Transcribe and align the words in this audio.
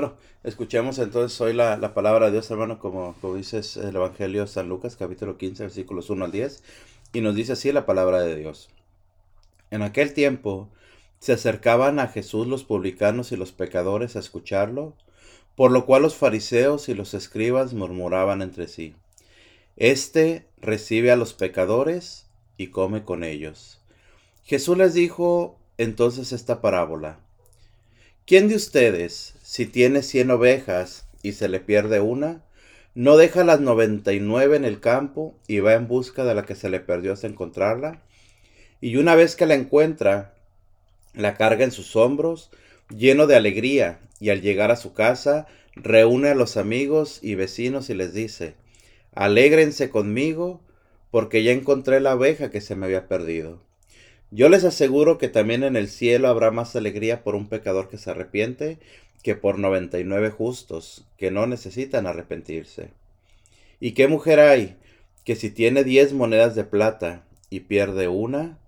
Bueno, 0.00 0.14
escuchemos 0.44 1.00
entonces 1.00 1.40
hoy 1.40 1.52
la, 1.52 1.76
la 1.76 1.92
palabra 1.92 2.26
de 2.26 2.32
Dios, 2.34 2.48
hermano, 2.52 2.78
como, 2.78 3.16
como 3.20 3.34
dice 3.34 3.60
el 3.82 3.96
Evangelio 3.96 4.42
de 4.42 4.46
San 4.46 4.68
Lucas, 4.68 4.94
capítulo 4.94 5.36
15, 5.36 5.64
versículos 5.64 6.08
1 6.08 6.24
al 6.24 6.30
10, 6.30 6.62
y 7.14 7.20
nos 7.20 7.34
dice 7.34 7.54
así 7.54 7.72
la 7.72 7.84
palabra 7.84 8.20
de 8.20 8.36
Dios. 8.36 8.68
En 9.72 9.82
aquel 9.82 10.14
tiempo 10.14 10.68
se 11.18 11.32
acercaban 11.32 11.98
a 11.98 12.06
Jesús 12.06 12.46
los 12.46 12.62
publicanos 12.62 13.32
y 13.32 13.36
los 13.36 13.50
pecadores 13.50 14.14
a 14.14 14.20
escucharlo, 14.20 14.94
por 15.56 15.72
lo 15.72 15.84
cual 15.84 16.02
los 16.02 16.14
fariseos 16.14 16.88
y 16.88 16.94
los 16.94 17.12
escribas 17.12 17.74
murmuraban 17.74 18.40
entre 18.40 18.68
sí. 18.68 18.94
Este 19.74 20.46
recibe 20.58 21.10
a 21.10 21.16
los 21.16 21.34
pecadores 21.34 22.30
y 22.56 22.68
come 22.68 23.02
con 23.02 23.24
ellos. 23.24 23.80
Jesús 24.44 24.78
les 24.78 24.94
dijo 24.94 25.58
entonces 25.76 26.30
esta 26.30 26.60
parábola. 26.60 27.18
¿Quién 28.28 28.48
de 28.48 28.56
ustedes, 28.56 29.32
si 29.42 29.64
tiene 29.64 30.02
cien 30.02 30.30
ovejas 30.30 31.06
y 31.22 31.32
se 31.32 31.48
le 31.48 31.60
pierde 31.60 32.00
una, 32.00 32.44
no 32.94 33.16
deja 33.16 33.42
las 33.42 33.58
noventa 33.58 34.12
y 34.12 34.20
nueve 34.20 34.54
en 34.54 34.66
el 34.66 34.80
campo 34.80 35.34
y 35.46 35.60
va 35.60 35.72
en 35.72 35.88
busca 35.88 36.26
de 36.26 36.34
la 36.34 36.44
que 36.44 36.54
se 36.54 36.68
le 36.68 36.78
perdió 36.78 37.14
hasta 37.14 37.26
encontrarla? 37.26 38.02
Y 38.82 38.96
una 38.96 39.14
vez 39.14 39.34
que 39.34 39.46
la 39.46 39.54
encuentra, 39.54 40.34
la 41.14 41.38
carga 41.38 41.64
en 41.64 41.70
sus 41.70 41.96
hombros, 41.96 42.50
lleno 42.90 43.26
de 43.26 43.34
alegría, 43.36 43.98
y 44.20 44.28
al 44.28 44.42
llegar 44.42 44.70
a 44.70 44.76
su 44.76 44.92
casa, 44.92 45.46
reúne 45.74 46.28
a 46.28 46.34
los 46.34 46.58
amigos 46.58 47.20
y 47.22 47.34
vecinos 47.34 47.88
y 47.88 47.94
les 47.94 48.12
dice, 48.12 48.56
Alégrense 49.14 49.88
conmigo, 49.88 50.60
porque 51.10 51.42
ya 51.42 51.52
encontré 51.52 51.98
la 52.00 52.14
oveja 52.14 52.50
que 52.50 52.60
se 52.60 52.76
me 52.76 52.84
había 52.84 53.08
perdido. 53.08 53.62
Yo 54.30 54.50
les 54.50 54.64
aseguro 54.64 55.16
que 55.16 55.28
también 55.28 55.62
en 55.62 55.76
el 55.76 55.88
cielo 55.88 56.28
habrá 56.28 56.50
más 56.50 56.76
alegría 56.76 57.22
por 57.22 57.34
un 57.34 57.48
pecador 57.48 57.88
que 57.88 57.96
se 57.96 58.10
arrepiente 58.10 58.78
que 59.22 59.34
por 59.34 59.58
noventa 59.58 59.98
y 59.98 60.04
nueve 60.04 60.30
justos 60.30 61.04
que 61.16 61.30
no 61.30 61.46
necesitan 61.46 62.06
arrepentirse. 62.06 62.90
¿Y 63.80 63.92
qué 63.92 64.06
mujer 64.06 64.40
hay 64.40 64.76
que 65.24 65.34
si 65.34 65.50
tiene 65.50 65.82
diez 65.82 66.12
monedas 66.12 66.54
de 66.54 66.64
plata 66.64 67.24
y 67.50 67.60
pierde 67.60 68.08
una, 68.08 68.58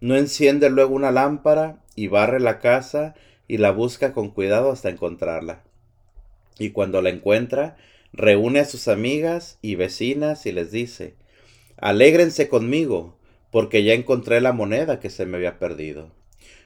no 0.00 0.16
enciende 0.16 0.70
luego 0.70 0.94
una 0.94 1.12
lámpara 1.12 1.82
y 1.94 2.08
barre 2.08 2.40
la 2.40 2.58
casa 2.58 3.14
y 3.48 3.58
la 3.58 3.70
busca 3.70 4.12
con 4.12 4.30
cuidado 4.30 4.72
hasta 4.72 4.90
encontrarla? 4.90 5.62
Y 6.58 6.70
cuando 6.70 7.00
la 7.00 7.10
encuentra, 7.10 7.76
reúne 8.12 8.60
a 8.60 8.64
sus 8.64 8.88
amigas 8.88 9.58
y 9.62 9.76
vecinas 9.76 10.46
y 10.46 10.52
les 10.52 10.70
dice, 10.70 11.14
Alégrense 11.76 12.48
conmigo, 12.48 13.15
porque 13.56 13.84
ya 13.84 13.94
encontré 13.94 14.42
la 14.42 14.52
moneda 14.52 15.00
que 15.00 15.08
se 15.08 15.24
me 15.24 15.38
había 15.38 15.58
perdido. 15.58 16.10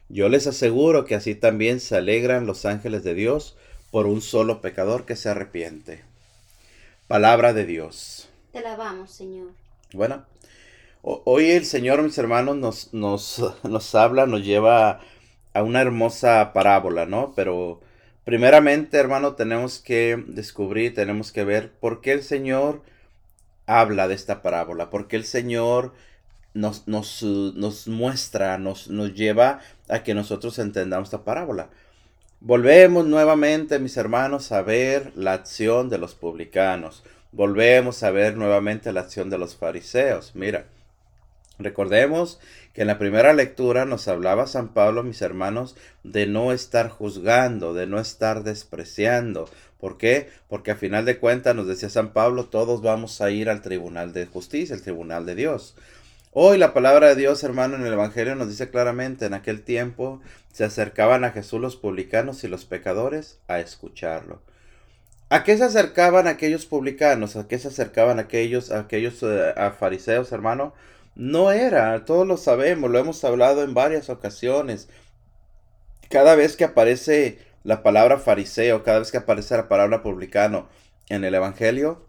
Yo 0.08 0.28
les 0.28 0.48
aseguro 0.48 1.04
que 1.04 1.14
así 1.14 1.36
también 1.36 1.78
se 1.78 1.96
alegran 1.96 2.46
los 2.46 2.66
ángeles 2.66 3.04
de 3.04 3.14
Dios 3.14 3.56
por 3.92 4.08
un 4.08 4.20
solo 4.20 4.60
pecador 4.60 5.06
que 5.06 5.14
se 5.14 5.28
arrepiente. 5.28 6.02
Palabra 7.06 7.52
de 7.52 7.64
Dios. 7.64 8.28
Te 8.50 8.58
alabamos, 8.58 9.12
Señor. 9.12 9.52
Bueno, 9.92 10.24
hoy 11.02 11.52
el 11.52 11.64
Señor, 11.64 12.02
mis 12.02 12.18
hermanos, 12.18 12.56
nos, 12.56 12.92
nos, 12.92 13.40
nos 13.62 13.94
habla, 13.94 14.26
nos 14.26 14.44
lleva 14.44 14.98
a 15.54 15.62
una 15.62 15.82
hermosa 15.82 16.52
parábola, 16.52 17.06
¿no? 17.06 17.34
Pero 17.36 17.80
primeramente, 18.24 18.96
hermano, 18.96 19.36
tenemos 19.36 19.78
que 19.78 20.24
descubrir, 20.26 20.92
tenemos 20.92 21.30
que 21.30 21.44
ver 21.44 21.70
por 21.70 22.00
qué 22.00 22.10
el 22.10 22.24
Señor 22.24 22.82
habla 23.66 24.08
de 24.08 24.14
esta 24.14 24.42
parábola, 24.42 24.90
por 24.90 25.06
qué 25.06 25.14
el 25.14 25.24
Señor 25.24 25.92
nos, 26.54 26.88
nos, 26.88 27.22
nos 27.22 27.88
muestra, 27.88 28.58
nos, 28.58 28.88
nos 28.88 29.14
lleva 29.14 29.60
a 29.88 30.02
que 30.02 30.14
nosotros 30.14 30.58
entendamos 30.58 31.08
esta 31.08 31.24
parábola. 31.24 31.70
Volvemos 32.40 33.06
nuevamente, 33.06 33.78
mis 33.78 33.96
hermanos, 33.96 34.50
a 34.50 34.62
ver 34.62 35.12
la 35.14 35.34
acción 35.34 35.90
de 35.90 35.98
los 35.98 36.14
publicanos. 36.14 37.04
Volvemos 37.32 38.02
a 38.02 38.10
ver 38.10 38.36
nuevamente 38.36 38.92
la 38.92 39.02
acción 39.02 39.28
de 39.28 39.38
los 39.38 39.56
fariseos. 39.56 40.32
Mira, 40.34 40.64
recordemos 41.58 42.40
que 42.72 42.80
en 42.80 42.86
la 42.86 42.98
primera 42.98 43.34
lectura 43.34 43.84
nos 43.84 44.08
hablaba 44.08 44.46
San 44.46 44.68
Pablo, 44.68 45.02
mis 45.02 45.20
hermanos, 45.20 45.76
de 46.02 46.26
no 46.26 46.52
estar 46.52 46.88
juzgando, 46.88 47.74
de 47.74 47.86
no 47.86 48.00
estar 48.00 48.42
despreciando. 48.42 49.48
¿Por 49.78 49.98
qué? 49.98 50.30
Porque 50.48 50.70
a 50.70 50.76
final 50.76 51.04
de 51.04 51.18
cuentas 51.18 51.54
nos 51.54 51.66
decía 51.66 51.90
San 51.90 52.12
Pablo, 52.12 52.46
todos 52.46 52.80
vamos 52.80 53.20
a 53.20 53.30
ir 53.30 53.50
al 53.50 53.62
tribunal 53.62 54.12
de 54.12 54.26
justicia, 54.26 54.74
el 54.74 54.82
tribunal 54.82 55.26
de 55.26 55.34
Dios. 55.34 55.74
Hoy 56.32 56.58
la 56.58 56.72
palabra 56.72 57.08
de 57.08 57.16
Dios, 57.16 57.42
hermano, 57.42 57.74
en 57.74 57.84
el 57.84 57.92
Evangelio 57.92 58.36
nos 58.36 58.48
dice 58.48 58.70
claramente, 58.70 59.26
en 59.26 59.34
aquel 59.34 59.62
tiempo 59.62 60.20
se 60.52 60.62
acercaban 60.62 61.24
a 61.24 61.32
Jesús 61.32 61.60
los 61.60 61.74
publicanos 61.74 62.44
y 62.44 62.48
los 62.48 62.64
pecadores 62.66 63.40
a 63.48 63.58
escucharlo. 63.58 64.40
¿A 65.28 65.42
qué 65.42 65.56
se 65.56 65.64
acercaban 65.64 66.28
aquellos 66.28 66.66
publicanos? 66.66 67.34
¿A 67.34 67.48
qué 67.48 67.58
se 67.58 67.66
acercaban 67.66 68.20
aquellos, 68.20 68.70
aquellos 68.70 69.24
eh, 69.24 69.52
fariseos, 69.76 70.30
hermano? 70.30 70.72
No 71.16 71.50
era, 71.50 72.04
todos 72.04 72.28
lo 72.28 72.36
sabemos, 72.36 72.92
lo 72.92 73.00
hemos 73.00 73.24
hablado 73.24 73.64
en 73.64 73.74
varias 73.74 74.08
ocasiones. 74.08 74.88
Cada 76.10 76.36
vez 76.36 76.56
que 76.56 76.62
aparece 76.62 77.38
la 77.64 77.82
palabra 77.82 78.18
fariseo, 78.18 78.84
cada 78.84 79.00
vez 79.00 79.10
que 79.10 79.18
aparece 79.18 79.56
la 79.56 79.68
palabra 79.68 80.04
publicano 80.04 80.68
en 81.08 81.24
el 81.24 81.34
Evangelio, 81.34 82.06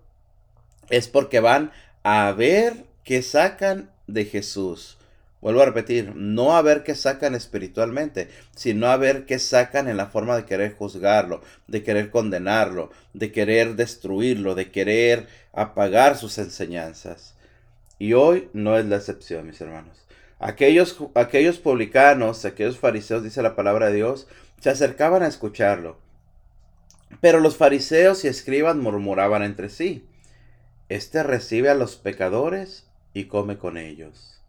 es 0.92 1.08
porque 1.08 1.40
van 1.40 1.72
a 2.04 2.32
ver 2.34 2.86
qué 3.04 3.24
sacan 3.24 3.90
de 4.14 4.26
Jesús. 4.26 4.98
Vuelvo 5.42 5.64
a 5.64 5.66
repetir, 5.66 6.14
no 6.16 6.56
a 6.56 6.62
ver 6.62 6.84
qué 6.84 6.94
sacan 6.94 7.34
espiritualmente, 7.34 8.30
sino 8.56 8.88
a 8.88 8.98
ver 8.98 9.26
qué 9.26 9.40
sacan 9.40 9.88
en 9.88 9.98
la 9.98 10.06
forma 10.06 10.36
de 10.36 10.46
querer 10.46 10.76
juzgarlo, 10.76 11.42
de 11.68 11.82
querer 11.82 12.12
condenarlo, 12.12 12.92
de 13.14 13.32
querer 13.32 13.76
destruirlo, 13.76 14.54
de 14.54 14.70
querer 14.70 15.28
apagar 15.52 16.16
sus 16.16 16.38
enseñanzas. 16.38 17.34
Y 17.98 18.14
hoy 18.14 18.50
no 18.54 18.78
es 18.78 18.86
la 18.86 18.98
excepción, 18.98 19.48
mis 19.48 19.60
hermanos. 19.62 20.06
Aquellos, 20.38 20.98
aquellos 21.16 21.58
publicanos, 21.58 22.46
aquellos 22.46 22.78
fariseos, 22.78 23.24
dice 23.24 23.42
la 23.42 23.56
palabra 23.56 23.88
de 23.88 23.96
Dios, 23.96 24.28
se 24.60 24.70
acercaban 24.70 25.24
a 25.24 25.28
escucharlo. 25.28 25.98
Pero 27.20 27.40
los 27.40 27.58
fariseos 27.58 28.24
y 28.24 28.28
escribas 28.28 28.76
murmuraban 28.76 29.42
entre 29.42 29.70
sí. 29.70 30.06
Este 30.88 31.24
recibe 31.24 31.70
a 31.70 31.76
los 31.76 31.96
pecadores 31.96 32.91
y 33.14 33.26
come 33.26 33.58
con 33.58 33.78
ellos. 33.78 34.42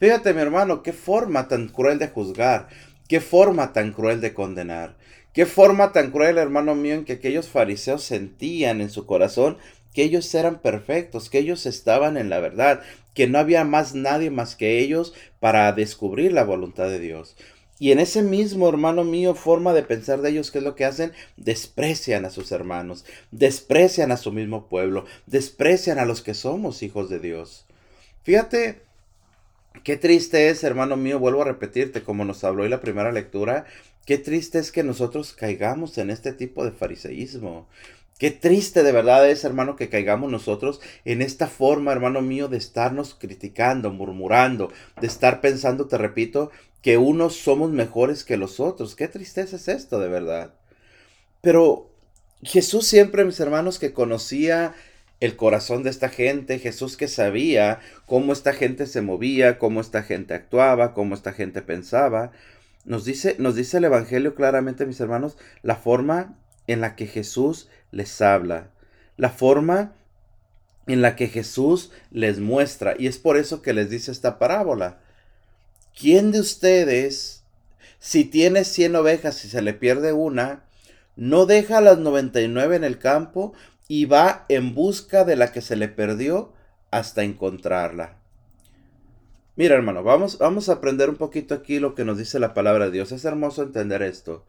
Fíjate, 0.00 0.32
mi 0.32 0.40
hermano, 0.40 0.82
qué 0.82 0.92
forma 0.92 1.48
tan 1.48 1.68
cruel 1.68 1.98
de 1.98 2.08
juzgar, 2.08 2.68
qué 3.08 3.20
forma 3.20 3.72
tan 3.72 3.92
cruel 3.92 4.20
de 4.20 4.34
condenar, 4.34 4.96
qué 5.32 5.46
forma 5.46 5.92
tan 5.92 6.10
cruel, 6.10 6.38
hermano 6.38 6.74
mío, 6.74 6.94
en 6.94 7.04
que 7.04 7.14
aquellos 7.14 7.48
fariseos 7.48 8.04
sentían 8.04 8.80
en 8.80 8.90
su 8.90 9.06
corazón 9.06 9.58
que 9.92 10.04
ellos 10.04 10.32
eran 10.34 10.60
perfectos, 10.60 11.30
que 11.30 11.38
ellos 11.38 11.66
estaban 11.66 12.16
en 12.16 12.30
la 12.30 12.38
verdad, 12.38 12.82
que 13.14 13.26
no 13.26 13.38
había 13.38 13.64
más 13.64 13.94
nadie 13.94 14.30
más 14.30 14.54
que 14.54 14.78
ellos 14.78 15.14
para 15.40 15.72
descubrir 15.72 16.32
la 16.32 16.44
voluntad 16.44 16.88
de 16.88 17.00
Dios. 17.00 17.36
Y 17.80 17.92
en 17.92 18.00
ese 18.00 18.22
mismo, 18.22 18.68
hermano 18.68 19.04
mío, 19.04 19.34
forma 19.34 19.72
de 19.72 19.84
pensar 19.84 20.20
de 20.20 20.30
ellos, 20.30 20.50
¿qué 20.50 20.58
es 20.58 20.64
lo 20.64 20.74
que 20.74 20.84
hacen? 20.84 21.12
Desprecian 21.36 22.24
a 22.24 22.30
sus 22.30 22.50
hermanos, 22.50 23.04
desprecian 23.30 24.10
a 24.10 24.16
su 24.16 24.32
mismo 24.32 24.68
pueblo, 24.68 25.04
desprecian 25.26 25.98
a 25.98 26.04
los 26.04 26.22
que 26.22 26.34
somos 26.34 26.82
hijos 26.82 27.08
de 27.08 27.20
Dios. 27.20 27.67
Fíjate, 28.28 28.82
qué 29.84 29.96
triste 29.96 30.50
es, 30.50 30.62
hermano 30.62 30.98
mío, 30.98 31.18
vuelvo 31.18 31.40
a 31.40 31.46
repetirte, 31.46 32.02
como 32.02 32.26
nos 32.26 32.44
habló 32.44 32.62
en 32.66 32.70
la 32.70 32.82
primera 32.82 33.10
lectura, 33.10 33.64
qué 34.04 34.18
triste 34.18 34.58
es 34.58 34.70
que 34.70 34.82
nosotros 34.82 35.32
caigamos 35.32 35.96
en 35.96 36.10
este 36.10 36.34
tipo 36.34 36.62
de 36.62 36.72
fariseísmo. 36.72 37.66
Qué 38.18 38.30
triste 38.30 38.82
de 38.82 38.92
verdad 38.92 39.26
es, 39.30 39.44
hermano, 39.44 39.76
que 39.76 39.88
caigamos 39.88 40.30
nosotros 40.30 40.82
en 41.06 41.22
esta 41.22 41.46
forma, 41.46 41.90
hermano 41.90 42.20
mío, 42.20 42.48
de 42.48 42.58
estarnos 42.58 43.14
criticando, 43.14 43.90
murmurando, 43.92 44.70
de 45.00 45.06
estar 45.06 45.40
pensando, 45.40 45.86
te 45.86 45.96
repito, 45.96 46.50
que 46.82 46.98
unos 46.98 47.34
somos 47.34 47.70
mejores 47.70 48.24
que 48.24 48.36
los 48.36 48.60
otros. 48.60 48.94
Qué 48.94 49.08
tristeza 49.08 49.56
es 49.56 49.68
esto, 49.68 49.98
de 50.00 50.08
verdad. 50.08 50.52
Pero 51.40 51.88
Jesús 52.42 52.86
siempre, 52.86 53.24
mis 53.24 53.40
hermanos, 53.40 53.78
que 53.78 53.94
conocía 53.94 54.74
el 55.20 55.36
corazón 55.36 55.82
de 55.82 55.90
esta 55.90 56.08
gente, 56.08 56.58
Jesús 56.58 56.96
que 56.96 57.08
sabía 57.08 57.80
cómo 58.06 58.32
esta 58.32 58.52
gente 58.52 58.86
se 58.86 59.02
movía, 59.02 59.58
cómo 59.58 59.80
esta 59.80 60.02
gente 60.02 60.34
actuaba, 60.34 60.94
cómo 60.94 61.14
esta 61.14 61.32
gente 61.32 61.60
pensaba. 61.62 62.30
Nos 62.84 63.04
dice, 63.04 63.34
nos 63.38 63.56
dice 63.56 63.78
el 63.78 63.84
Evangelio 63.84 64.34
claramente, 64.34 64.86
mis 64.86 65.00
hermanos, 65.00 65.36
la 65.62 65.76
forma 65.76 66.38
en 66.66 66.80
la 66.80 66.94
que 66.94 67.06
Jesús 67.06 67.68
les 67.90 68.20
habla, 68.20 68.70
la 69.16 69.30
forma 69.30 69.92
en 70.86 71.02
la 71.02 71.16
que 71.16 71.26
Jesús 71.26 71.90
les 72.10 72.38
muestra. 72.38 72.94
Y 72.98 73.08
es 73.08 73.18
por 73.18 73.36
eso 73.36 73.60
que 73.60 73.72
les 73.72 73.90
dice 73.90 74.12
esta 74.12 74.38
parábola. 74.38 75.00
¿Quién 75.98 76.30
de 76.30 76.40
ustedes, 76.40 77.42
si 77.98 78.24
tiene 78.24 78.64
cien 78.64 78.94
ovejas 78.94 79.44
y 79.44 79.48
se 79.48 79.62
le 79.62 79.74
pierde 79.74 80.12
una, 80.12 80.64
no 81.16 81.46
deja 81.46 81.80
las 81.80 81.98
noventa 81.98 82.40
y 82.40 82.46
nueve 82.46 82.76
en 82.76 82.84
el 82.84 82.98
campo 82.98 83.52
y 83.88 84.04
va 84.04 84.44
en 84.48 84.74
busca 84.74 85.24
de 85.24 85.34
la 85.34 85.50
que 85.50 85.62
se 85.62 85.74
le 85.74 85.88
perdió 85.88 86.52
hasta 86.90 87.24
encontrarla. 87.24 88.18
Mira, 89.56 89.74
hermano, 89.74 90.04
vamos, 90.04 90.38
vamos 90.38 90.68
a 90.68 90.74
aprender 90.74 91.10
un 91.10 91.16
poquito 91.16 91.54
aquí 91.54 91.80
lo 91.80 91.94
que 91.94 92.04
nos 92.04 92.18
dice 92.18 92.38
la 92.38 92.54
palabra 92.54 92.84
de 92.84 92.92
Dios. 92.92 93.10
Es 93.10 93.24
hermoso 93.24 93.62
entender 93.62 94.02
esto. 94.02 94.44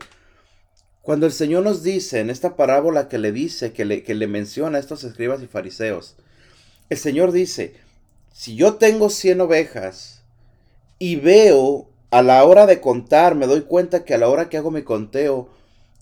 Cuando 1.01 1.25
el 1.25 1.31
Señor 1.31 1.63
nos 1.63 1.81
dice 1.81 2.19
en 2.19 2.29
esta 2.29 2.55
parábola 2.55 3.07
que 3.07 3.17
le 3.17 3.31
dice, 3.31 3.73
que 3.73 3.85
le, 3.85 4.03
que 4.03 4.13
le 4.13 4.27
menciona 4.27 4.77
a 4.77 4.81
estos 4.81 5.03
escribas 5.03 5.41
y 5.41 5.47
fariseos, 5.47 6.15
el 6.89 6.97
Señor 6.97 7.31
dice, 7.31 7.73
si 8.31 8.55
yo 8.55 8.75
tengo 8.75 9.09
100 9.09 9.41
ovejas 9.41 10.21
y 10.99 11.15
veo 11.15 11.89
a 12.11 12.21
la 12.21 12.43
hora 12.43 12.65
de 12.65 12.81
contar, 12.81 13.35
me 13.35 13.47
doy 13.47 13.61
cuenta 13.61 14.03
que 14.03 14.13
a 14.13 14.17
la 14.17 14.29
hora 14.29 14.49
que 14.49 14.57
hago 14.57 14.69
mi 14.69 14.83
conteo, 14.83 15.49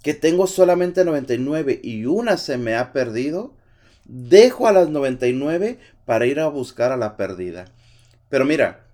que 0.08 0.14
tengo 0.14 0.48
solamente 0.48 1.04
99 1.04 1.82
y 1.84 2.06
una 2.06 2.38
se 2.38 2.58
me 2.58 2.78
ha 2.78 2.94
perdido, 2.94 3.54
dejo 4.06 4.70
a 4.70 4.72
las 4.72 4.88
99 4.88 5.80
para 6.06 6.26
ir 6.26 6.40
a 6.40 6.48
buscar 6.48 6.94
a 6.94 6.96
la 6.96 7.18
perdida. 7.18 7.66
Pero 8.30 8.46
mira, 8.46 8.86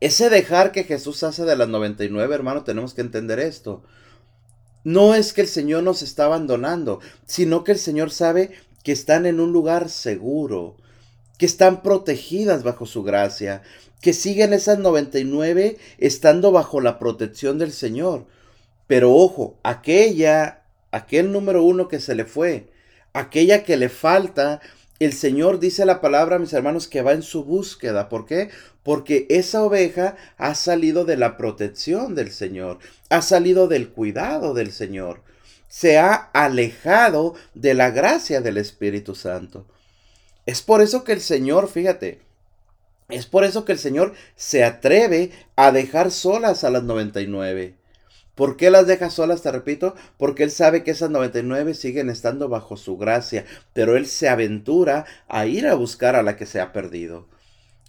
ese 0.00 0.30
dejar 0.30 0.72
que 0.72 0.84
Jesús 0.84 1.22
hace 1.24 1.44
de 1.44 1.56
las 1.56 1.68
99, 1.68 2.34
hermano, 2.34 2.64
tenemos 2.64 2.94
que 2.94 3.02
entender 3.02 3.38
esto. 3.38 3.82
No 4.82 5.14
es 5.14 5.34
que 5.34 5.42
el 5.42 5.46
Señor 5.46 5.82
nos 5.82 6.00
está 6.00 6.24
abandonando, 6.24 7.00
sino 7.26 7.62
que 7.62 7.72
el 7.72 7.78
Señor 7.78 8.10
sabe 8.10 8.52
que 8.82 8.92
están 8.92 9.26
en 9.26 9.40
un 9.40 9.52
lugar 9.52 9.90
seguro, 9.90 10.78
que 11.36 11.44
están 11.44 11.82
protegidas 11.82 12.62
bajo 12.62 12.86
su 12.86 13.02
gracia, 13.02 13.60
que 14.00 14.14
siguen 14.14 14.54
esas 14.54 14.78
99 14.78 15.76
estando 15.98 16.50
bajo 16.50 16.80
la 16.80 16.98
protección 16.98 17.58
del 17.58 17.72
Señor. 17.72 18.24
Pero 18.86 19.14
ojo, 19.14 19.58
aquella, 19.62 20.62
aquel 20.90 21.32
número 21.32 21.62
uno 21.62 21.88
que 21.88 22.00
se 22.00 22.14
le 22.14 22.24
fue, 22.24 22.68
aquella 23.12 23.64
que 23.64 23.76
le 23.76 23.88
falta, 23.88 24.60
el 25.00 25.12
Señor 25.12 25.58
dice 25.58 25.86
la 25.86 26.00
palabra, 26.00 26.38
mis 26.38 26.52
hermanos, 26.52 26.86
que 26.86 27.02
va 27.02 27.12
en 27.12 27.22
su 27.22 27.44
búsqueda. 27.44 28.08
¿Por 28.08 28.26
qué? 28.26 28.50
Porque 28.82 29.26
esa 29.30 29.62
oveja 29.62 30.16
ha 30.36 30.54
salido 30.54 31.04
de 31.04 31.16
la 31.16 31.36
protección 31.36 32.14
del 32.14 32.30
Señor, 32.30 32.78
ha 33.08 33.22
salido 33.22 33.66
del 33.68 33.88
cuidado 33.88 34.54
del 34.54 34.72
Señor, 34.72 35.22
se 35.68 35.98
ha 35.98 36.14
alejado 36.14 37.34
de 37.54 37.74
la 37.74 37.90
gracia 37.90 38.40
del 38.40 38.58
Espíritu 38.58 39.14
Santo. 39.14 39.66
Es 40.46 40.62
por 40.62 40.82
eso 40.82 41.04
que 41.04 41.12
el 41.12 41.20
Señor, 41.20 41.68
fíjate, 41.68 42.20
es 43.08 43.26
por 43.26 43.44
eso 43.44 43.64
que 43.64 43.72
el 43.72 43.78
Señor 43.78 44.14
se 44.36 44.64
atreve 44.64 45.32
a 45.56 45.72
dejar 45.72 46.10
solas 46.10 46.64
a 46.64 46.70
las 46.70 46.84
99. 46.84 47.74
¿Por 48.34 48.56
qué 48.56 48.70
las 48.70 48.86
deja 48.86 49.10
solas? 49.10 49.42
Te 49.42 49.52
repito, 49.52 49.94
porque 50.16 50.42
Él 50.42 50.50
sabe 50.50 50.82
que 50.82 50.90
esas 50.90 51.10
99 51.10 51.74
siguen 51.74 52.10
estando 52.10 52.48
bajo 52.48 52.76
su 52.76 52.96
gracia, 52.96 53.44
pero 53.72 53.96
Él 53.96 54.06
se 54.06 54.28
aventura 54.28 55.06
a 55.28 55.46
ir 55.46 55.66
a 55.66 55.74
buscar 55.74 56.16
a 56.16 56.22
la 56.22 56.36
que 56.36 56.46
se 56.46 56.60
ha 56.60 56.72
perdido. 56.72 57.28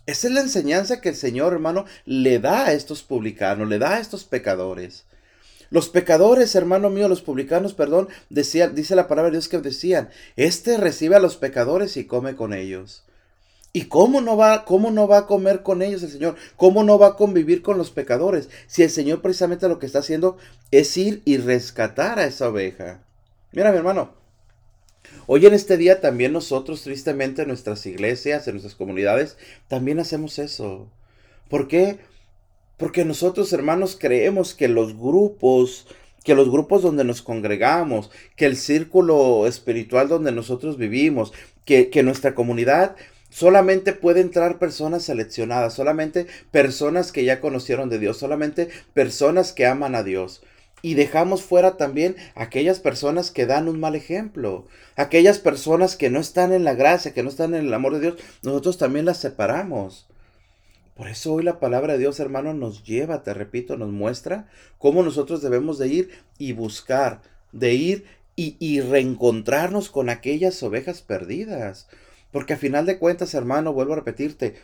Esa 0.05 0.27
es 0.27 0.33
la 0.33 0.41
enseñanza 0.41 1.01
que 1.01 1.09
el 1.09 1.15
Señor, 1.15 1.53
hermano, 1.53 1.85
le 2.05 2.39
da 2.39 2.67
a 2.67 2.73
estos 2.73 3.01
publicanos, 3.01 3.67
le 3.67 3.79
da 3.79 3.95
a 3.95 3.99
estos 3.99 4.23
pecadores. 4.23 5.05
Los 5.71 5.89
pecadores, 5.89 6.53
hermano 6.53 6.91
mío, 6.91 7.07
los 7.07 7.23
publicanos, 7.23 7.73
perdón, 7.73 8.07
decía, 8.29 8.67
dice 8.67 8.95
la 8.95 9.07
palabra 9.07 9.31
de 9.31 9.37
Dios 9.37 9.49
que 9.49 9.57
decían, 9.57 10.09
este 10.35 10.77
recibe 10.77 11.15
a 11.15 11.19
los 11.19 11.37
pecadores 11.37 11.97
y 11.97 12.05
come 12.05 12.35
con 12.35 12.53
ellos. 12.53 13.03
¿Y 13.75 13.87
cómo 13.87 14.21
no 14.21 14.37
va, 14.37 14.63
cómo 14.63 14.89
no 14.89 15.05
va 15.05 15.17
a 15.17 15.25
comer 15.25 15.61
con 15.61 15.81
ellos 15.81 16.01
el 16.01 16.09
Señor? 16.09 16.37
¿Cómo 16.55 16.85
no 16.85 16.97
va 16.97 17.07
a 17.07 17.15
convivir 17.17 17.61
con 17.61 17.77
los 17.77 17.91
pecadores? 17.91 18.47
Si 18.67 18.83
el 18.83 18.89
Señor 18.89 19.21
precisamente 19.21 19.67
lo 19.67 19.79
que 19.79 19.85
está 19.85 19.99
haciendo 19.99 20.37
es 20.71 20.95
ir 20.95 21.21
y 21.25 21.35
rescatar 21.35 22.17
a 22.17 22.25
esa 22.25 22.47
oveja. 22.47 23.03
Mira, 23.51 23.73
mi 23.73 23.77
hermano, 23.77 24.13
hoy 25.27 25.45
en 25.45 25.53
este 25.53 25.75
día 25.75 25.99
también 25.99 26.31
nosotros, 26.31 26.83
tristemente, 26.83 27.41
en 27.41 27.49
nuestras 27.49 27.85
iglesias, 27.85 28.47
en 28.47 28.53
nuestras 28.53 28.75
comunidades, 28.75 29.35
también 29.67 29.99
hacemos 29.99 30.39
eso. 30.39 30.89
¿Por 31.49 31.67
qué? 31.67 31.99
Porque 32.77 33.03
nosotros, 33.03 33.51
hermanos, 33.51 33.97
creemos 33.99 34.53
que 34.53 34.69
los 34.69 34.97
grupos, 34.97 35.85
que 36.23 36.33
los 36.33 36.49
grupos 36.49 36.81
donde 36.81 37.03
nos 37.03 37.21
congregamos, 37.21 38.09
que 38.37 38.45
el 38.45 38.55
círculo 38.55 39.47
espiritual 39.47 40.07
donde 40.07 40.31
nosotros 40.31 40.77
vivimos, 40.77 41.33
que, 41.65 41.89
que 41.89 42.03
nuestra 42.03 42.35
comunidad 42.35 42.95
Solamente 43.35 43.91
puede 43.91 44.21
entrar 44.21 44.59
personas 44.59 45.03
seleccionadas, 45.03 45.73
solamente 45.73 46.25
personas 46.51 47.11
que 47.11 47.25
ya 47.25 47.41
conocieron 47.41 47.89
de 47.89 47.99
Dios, 47.99 48.15
solamente 48.15 48.69
personas 48.93 49.51
que 49.51 49.65
aman 49.65 49.93
a 49.93 50.03
Dios. 50.03 50.41
Y 50.81 50.93
dejamos 50.93 51.41
fuera 51.43 51.75
también 51.75 52.15
aquellas 52.35 52.79
personas 52.79 53.31
que 53.31 53.45
dan 53.45 53.67
un 53.67 53.77
mal 53.77 53.93
ejemplo, 53.93 54.67
aquellas 54.95 55.39
personas 55.39 55.97
que 55.97 56.09
no 56.09 56.21
están 56.21 56.53
en 56.53 56.63
la 56.63 56.75
gracia, 56.75 57.13
que 57.13 57.23
no 57.23 57.29
están 57.29 57.53
en 57.55 57.65
el 57.65 57.73
amor 57.73 57.95
de 57.95 57.99
Dios, 57.99 58.15
nosotros 58.41 58.77
también 58.77 59.03
las 59.03 59.17
separamos. 59.17 60.07
Por 60.95 61.09
eso 61.09 61.33
hoy 61.33 61.43
la 61.43 61.59
palabra 61.59 61.91
de 61.91 61.99
Dios, 61.99 62.21
hermano, 62.21 62.53
nos 62.53 62.85
lleva, 62.85 63.21
te 63.23 63.33
repito, 63.33 63.75
nos 63.75 63.89
muestra 63.89 64.47
cómo 64.77 65.03
nosotros 65.03 65.41
debemos 65.41 65.77
de 65.77 65.89
ir 65.89 66.09
y 66.37 66.53
buscar, 66.53 67.21
de 67.51 67.73
ir 67.73 68.05
y, 68.37 68.55
y 68.59 68.79
reencontrarnos 68.79 69.89
con 69.89 70.07
aquellas 70.07 70.63
ovejas 70.63 71.01
perdidas. 71.01 71.89
Porque 72.35 72.51
a 72.51 72.57
final 72.57 72.85
de 72.85 72.97
cuentas, 72.99 73.33
hermano, 73.33 73.71
vuelvo 73.71 73.93
a 73.93 73.95
repetirte, 73.95 74.55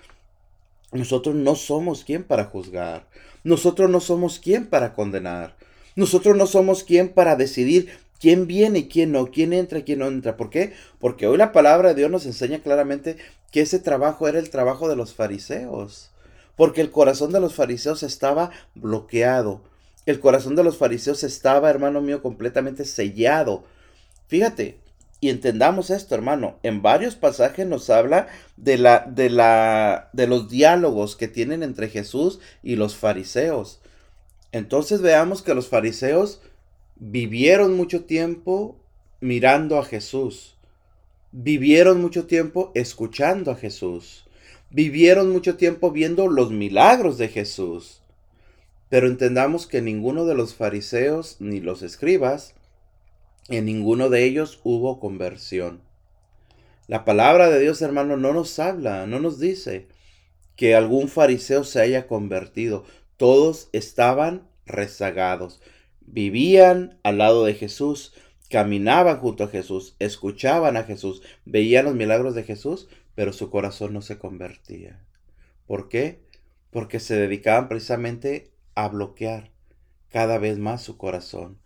nosotros 0.92 1.36
no 1.36 1.56
somos 1.56 2.04
quien 2.04 2.26
para 2.26 2.44
juzgar. 2.44 3.08
Nosotros 3.46 3.90
no 3.90 4.02
somos 4.02 4.40
quien 4.40 4.68
para 4.68 4.94
condenar. 4.94 5.56
Nosotros 5.96 6.36
no 6.36 6.48
somos 6.48 6.84
quien 6.84 7.08
para 7.08 7.38
decidir 7.38 7.90
quién 8.20 8.46
viene 8.46 8.80
y 8.80 8.88
quién 8.90 9.14
no, 9.14 9.32
quién 9.32 9.54
entra 9.54 9.80
y 9.80 9.84
quién 9.84 10.00
no 10.00 10.10
entra. 10.10 10.36
¿Por 10.36 10.50
qué? 10.50 10.74
Porque 11.00 11.28
hoy 11.28 11.38
la 11.38 11.54
palabra 11.54 11.88
de 11.88 11.96
Dios 11.96 12.12
nos 12.12 12.26
enseña 12.26 12.60
claramente 12.60 13.16
que 13.54 13.62
ese 13.62 13.80
trabajo 13.80 14.28
era 14.28 14.40
el 14.40 14.50
trabajo 14.50 14.90
de 14.90 14.98
los 14.98 15.14
fariseos. 15.14 16.12
Porque 16.58 16.82
el 16.82 16.92
corazón 16.92 17.32
de 17.32 17.40
los 17.40 17.56
fariseos 17.56 18.04
estaba 18.04 18.52
bloqueado. 18.76 19.62
El 20.06 20.20
corazón 20.20 20.58
de 20.58 20.66
los 20.66 20.76
fariseos 20.76 21.24
estaba, 21.24 21.70
hermano 21.70 22.02
mío, 22.02 22.22
completamente 22.22 22.84
sellado. 22.84 23.64
Fíjate, 24.28 24.82
y 25.22 25.30
entendamos 25.30 25.92
esto, 25.92 26.16
hermano. 26.16 26.58
En 26.64 26.82
varios 26.82 27.16
pasajes 27.16 27.68
nos 27.68 27.92
habla 27.92 28.28
de 28.58 28.80
la 28.80 29.06
de 29.08 29.30
la 29.30 30.10
de 30.14 30.26
los 30.26 30.50
diálogos 30.50 31.16
que 31.16 31.28
tienen 31.28 31.62
entre 31.62 31.90
Jesús 31.90 32.40
y 32.64 32.76
los 32.76 32.96
fariseos. 32.96 33.82
Entonces 34.52 35.02
veamos 35.02 35.44
que 35.44 35.54
los 35.54 35.68
fariseos 35.68 36.42
vivieron 36.96 37.78
mucho 37.78 38.04
tiempo 38.06 38.84
mirando 39.20 39.78
a 39.78 39.86
Jesús. 39.86 40.58
Vivieron 41.32 42.02
mucho 42.02 42.26
tiempo 42.26 42.72
escuchando 42.74 43.52
a 43.52 43.56
Jesús. 43.56 44.26
Vivieron 44.72 45.30
mucho 45.30 45.56
tiempo 45.56 45.92
viendo 45.92 46.28
los 46.28 46.50
milagros 46.50 47.20
de 47.20 47.28
Jesús. 47.28 48.02
Pero 48.90 49.06
entendamos 49.06 49.68
que 49.68 49.84
ninguno 49.84 50.26
de 50.26 50.34
los 50.34 50.56
fariseos 50.56 51.38
ni 51.40 51.60
los 51.60 51.84
escribas 51.84 52.56
en 53.50 53.66
ninguno 53.66 54.10
de 54.10 54.24
ellos 54.24 54.60
hubo 54.64 55.00
conversión. 55.00 55.82
La 56.88 57.06
palabra 57.06 57.50
de 57.50 57.60
Dios, 57.60 57.82
hermano, 57.82 58.18
no 58.18 58.34
nos 58.34 58.60
habla, 58.60 59.08
no 59.08 59.20
nos 59.20 59.40
dice 59.40 59.88
que 60.56 60.76
algún 60.76 61.08
fariseo 61.08 61.64
se 61.64 61.82
haya 61.82 62.08
convertido. 62.08 62.84
Todos 63.18 63.70
estaban 63.72 64.48
rezagados. 64.66 65.62
Vivían 66.02 67.00
al 67.04 67.20
lado 67.20 67.46
de 67.46 67.54
Jesús, 67.54 68.14
caminaban 68.50 69.20
junto 69.20 69.46
a 69.46 69.48
Jesús, 69.48 69.96
escuchaban 70.00 70.76
a 70.76 70.84
Jesús, 70.84 71.22
veían 71.46 71.86
los 71.86 71.96
milagros 71.96 72.36
de 72.36 72.44
Jesús, 72.44 72.90
pero 73.16 73.34
su 73.34 73.50
corazón 73.50 73.94
no 73.94 74.02
se 74.02 74.18
convertía. 74.18 75.00
¿Por 75.68 75.88
qué? 75.88 76.20
Porque 76.70 77.00
se 77.00 77.16
dedicaban 77.16 77.70
precisamente 77.70 78.52
a 78.76 78.90
bloquear 78.90 79.52
cada 80.10 80.38
vez 80.38 80.58
más 80.58 80.82
su 80.82 80.98
corazón. 80.98 81.60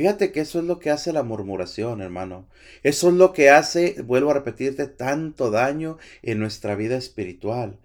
Fíjate 0.00 0.32
que 0.32 0.40
eso 0.40 0.60
es 0.60 0.64
lo 0.64 0.78
que 0.78 0.88
hace 0.88 1.12
la 1.12 1.22
murmuración, 1.22 2.00
hermano. 2.00 2.46
Eso 2.82 3.10
es 3.10 3.14
lo 3.16 3.34
que 3.34 3.50
hace, 3.50 4.00
vuelvo 4.00 4.30
a 4.30 4.32
repetirte, 4.32 4.86
tanto 4.86 5.50
daño 5.50 5.98
en 6.22 6.38
nuestra 6.38 6.74
vida 6.74 6.96
espiritual. 6.96 7.76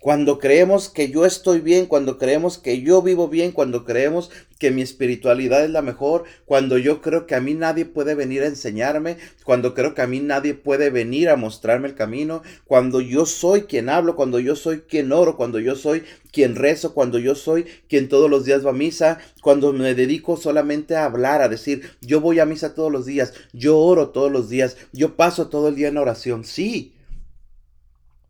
Cuando 0.00 0.38
creemos 0.38 0.90
que 0.90 1.10
yo 1.10 1.24
estoy 1.24 1.60
bien, 1.60 1.86
cuando 1.86 2.18
creemos 2.18 2.58
que 2.58 2.82
yo 2.82 3.00
vivo 3.00 3.28
bien, 3.28 3.50
cuando 3.50 3.84
creemos 3.84 4.30
que 4.58 4.70
mi 4.70 4.82
espiritualidad 4.82 5.64
es 5.64 5.70
la 5.70 5.80
mejor, 5.80 6.24
cuando 6.44 6.76
yo 6.76 7.00
creo 7.00 7.26
que 7.26 7.34
a 7.34 7.40
mí 7.40 7.54
nadie 7.54 7.86
puede 7.86 8.14
venir 8.14 8.42
a 8.42 8.46
enseñarme, 8.46 9.16
cuando 9.42 9.74
creo 9.74 9.94
que 9.94 10.02
a 10.02 10.06
mí 10.06 10.20
nadie 10.20 10.54
puede 10.54 10.90
venir 10.90 11.30
a 11.30 11.36
mostrarme 11.36 11.88
el 11.88 11.94
camino, 11.94 12.42
cuando 12.66 13.00
yo 13.00 13.24
soy 13.24 13.62
quien 13.62 13.88
hablo, 13.88 14.16
cuando 14.16 14.38
yo 14.38 14.54
soy 14.54 14.82
quien 14.82 15.12
oro, 15.12 15.36
cuando 15.36 15.60
yo 15.60 15.74
soy 15.74 16.04
quien 16.30 16.56
rezo, 16.56 16.92
cuando 16.92 17.18
yo 17.18 17.34
soy 17.34 17.64
quien 17.88 18.08
todos 18.08 18.30
los 18.30 18.44
días 18.44 18.64
va 18.64 18.70
a 18.70 18.74
misa, 18.74 19.18
cuando 19.40 19.72
me 19.72 19.94
dedico 19.94 20.36
solamente 20.36 20.94
a 20.94 21.06
hablar, 21.06 21.40
a 21.40 21.48
decir, 21.48 21.90
yo 22.02 22.20
voy 22.20 22.38
a 22.38 22.46
misa 22.46 22.74
todos 22.74 22.92
los 22.92 23.06
días, 23.06 23.32
yo 23.54 23.78
oro 23.78 24.10
todos 24.10 24.30
los 24.30 24.50
días, 24.50 24.76
yo 24.92 25.16
paso 25.16 25.48
todo 25.48 25.68
el 25.68 25.74
día 25.74 25.88
en 25.88 25.96
oración. 25.96 26.44
Sí, 26.44 26.92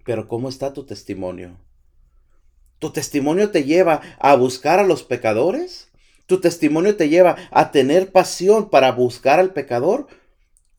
pero 0.06 0.28
¿cómo 0.28 0.48
está 0.48 0.72
tu 0.72 0.86
testimonio? 0.86 1.58
¿Tu 2.78 2.90
testimonio 2.92 3.50
te 3.50 3.64
lleva 3.64 4.00
a 4.20 4.36
buscar 4.36 4.78
a 4.78 4.86
los 4.86 5.02
pecadores? 5.02 5.88
¿Tu 6.26 6.40
testimonio 6.40 6.96
te 6.96 7.08
lleva 7.08 7.36
a 7.50 7.72
tener 7.72 8.12
pasión 8.12 8.70
para 8.70 8.92
buscar 8.92 9.40
al 9.40 9.52
pecador? 9.52 10.06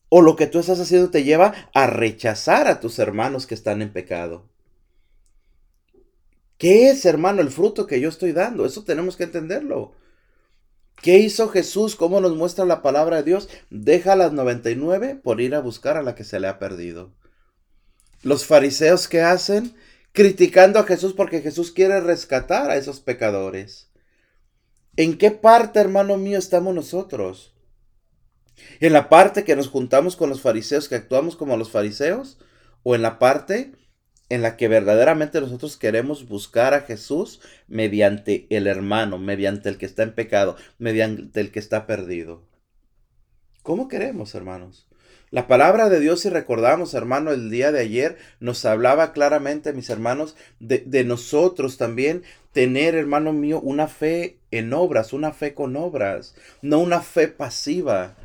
¿O 0.08 0.22
lo 0.22 0.34
que 0.34 0.46
tú 0.46 0.58
estás 0.58 0.80
haciendo 0.80 1.10
te 1.10 1.24
lleva 1.24 1.52
a 1.74 1.86
rechazar 1.86 2.68
a 2.68 2.80
tus 2.80 2.98
hermanos 2.98 3.46
que 3.46 3.54
están 3.54 3.82
en 3.82 3.92
pecado? 3.92 4.48
¿Qué 6.56 6.88
es, 6.88 7.04
hermano, 7.04 7.42
el 7.42 7.50
fruto 7.50 7.86
que 7.86 8.00
yo 8.00 8.08
estoy 8.08 8.32
dando? 8.32 8.64
Eso 8.64 8.84
tenemos 8.84 9.16
que 9.16 9.24
entenderlo. 9.24 9.92
¿Qué 11.02 11.18
hizo 11.18 11.48
Jesús? 11.48 11.96
¿Cómo 11.96 12.20
nos 12.20 12.34
muestra 12.34 12.64
la 12.64 12.82
palabra 12.82 13.18
de 13.18 13.22
Dios? 13.24 13.48
Deja 13.70 14.16
las 14.16 14.32
99 14.32 15.20
por 15.22 15.40
ir 15.40 15.54
a 15.54 15.60
buscar 15.60 15.96
a 15.96 16.02
la 16.02 16.14
que 16.14 16.24
se 16.24 16.40
le 16.40 16.48
ha 16.48 16.58
perdido. 16.58 17.12
Los 18.22 18.46
fariseos 18.46 19.08
que 19.08 19.20
hacen 19.22 19.74
criticando 20.12 20.78
a 20.78 20.84
Jesús 20.84 21.12
porque 21.12 21.40
Jesús 21.40 21.70
quiere 21.70 22.00
rescatar 22.00 22.70
a 22.70 22.76
esos 22.76 23.00
pecadores. 23.00 23.88
¿En 24.96 25.16
qué 25.16 25.30
parte, 25.30 25.78
hermano 25.78 26.16
mío, 26.16 26.38
estamos 26.38 26.74
nosotros? 26.74 27.54
¿En 28.80 28.92
la 28.92 29.08
parte 29.08 29.44
que 29.44 29.54
nos 29.54 29.68
juntamos 29.68 30.16
con 30.16 30.28
los 30.28 30.40
fariseos, 30.40 30.88
que 30.88 30.96
actuamos 30.96 31.36
como 31.36 31.56
los 31.56 31.70
fariseos? 31.70 32.38
¿O 32.82 32.96
en 32.96 33.02
la 33.02 33.20
parte 33.20 33.72
en 34.28 34.42
la 34.42 34.56
que 34.56 34.66
verdaderamente 34.66 35.40
nosotros 35.40 35.76
queremos 35.76 36.26
buscar 36.26 36.74
a 36.74 36.80
Jesús 36.80 37.40
mediante 37.68 38.48
el 38.50 38.66
hermano, 38.66 39.18
mediante 39.18 39.68
el 39.68 39.78
que 39.78 39.86
está 39.86 40.02
en 40.02 40.14
pecado, 40.14 40.56
mediante 40.78 41.40
el 41.40 41.52
que 41.52 41.60
está 41.60 41.86
perdido? 41.86 42.42
¿Cómo 43.62 43.86
queremos, 43.86 44.34
hermanos? 44.34 44.87
La 45.30 45.46
palabra 45.46 45.90
de 45.90 46.00
Dios, 46.00 46.20
si 46.20 46.30
recordamos, 46.30 46.94
hermano, 46.94 47.32
el 47.32 47.50
día 47.50 47.70
de 47.70 47.80
ayer 47.80 48.16
nos 48.40 48.64
hablaba 48.64 49.12
claramente, 49.12 49.74
mis 49.74 49.90
hermanos, 49.90 50.36
de, 50.58 51.04
nosotros 51.04 51.76
también 51.76 52.22
tener, 52.52 52.94
hermano 52.94 53.34
mío, 53.34 53.60
una 53.60 53.88
fe 53.88 54.38
en 54.50 54.72
obras, 54.72 55.12
una 55.12 55.32
fe 55.32 55.52
con 55.52 55.76
obras, 55.76 56.34
no 56.62 56.78
una 56.78 57.02
fe 57.02 57.28
pasiva. 57.28 58.16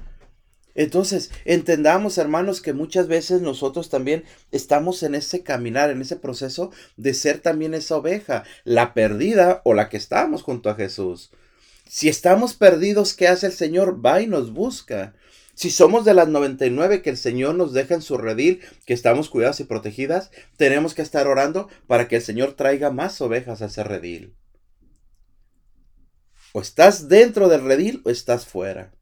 Entonces, 0.75 1.29
entendamos, 1.43 2.17
hermanos, 2.17 2.61
que 2.61 2.71
muchas 2.71 3.09
veces 3.09 3.41
nosotros 3.41 3.89
también 3.89 4.23
estamos 4.53 5.03
en 5.03 5.15
ese 5.15 5.43
caminar, 5.43 5.89
en 5.89 6.01
ese 6.01 6.15
proceso 6.15 6.71
de 6.95 7.13
ser 7.13 7.39
también 7.39 7.73
esa 7.73 7.97
oveja, 7.97 8.45
la 8.63 8.93
perdida 8.93 9.61
o 9.65 9.73
la 9.73 9.89
que 9.89 9.97
estamos 9.97 10.41
junto 10.41 10.69
a 10.69 10.75
Jesús. 10.75 11.31
Si 11.85 12.07
estamos 12.07 12.53
perdidos, 12.53 13.13
¿qué 13.13 13.27
hace 13.27 13.47
el 13.47 13.53
Señor? 13.53 14.03
Va 14.03 14.21
y 14.21 14.27
nos 14.27 14.53
busca. 14.53 15.13
Si 15.55 15.69
somos 15.69 16.03
de 16.03 16.13
las 16.13 16.27
99 16.27 17.01
que 17.01 17.11
el 17.11 17.17
Señor 17.17 17.55
nos 17.55 17.73
deja 17.73 17.93
en 17.93 18.01
su 18.01 18.17
redil, 18.17 18.61
que 18.85 18.93
estamos 18.93 19.29
cuidadas 19.29 19.59
y 19.59 19.65
protegidas, 19.65 20.31
tenemos 20.57 20.95
que 20.95 21.03
estar 21.03 21.27
orando 21.27 21.69
para 21.85 22.07
que 22.07 22.15
el 22.15 22.21
Señor 22.21 22.53
traiga 22.53 22.89
más 22.89 23.21
ovejas 23.21 23.61
a 23.61 23.67
ese 23.67 23.83
redil. 23.83 24.35
O 26.53 26.61
estás 26.61 27.07
dentro 27.07 27.49
del 27.49 27.63
redil 27.63 28.01
o 28.05 28.09
estás 28.09 28.45
fuera. 28.45 28.93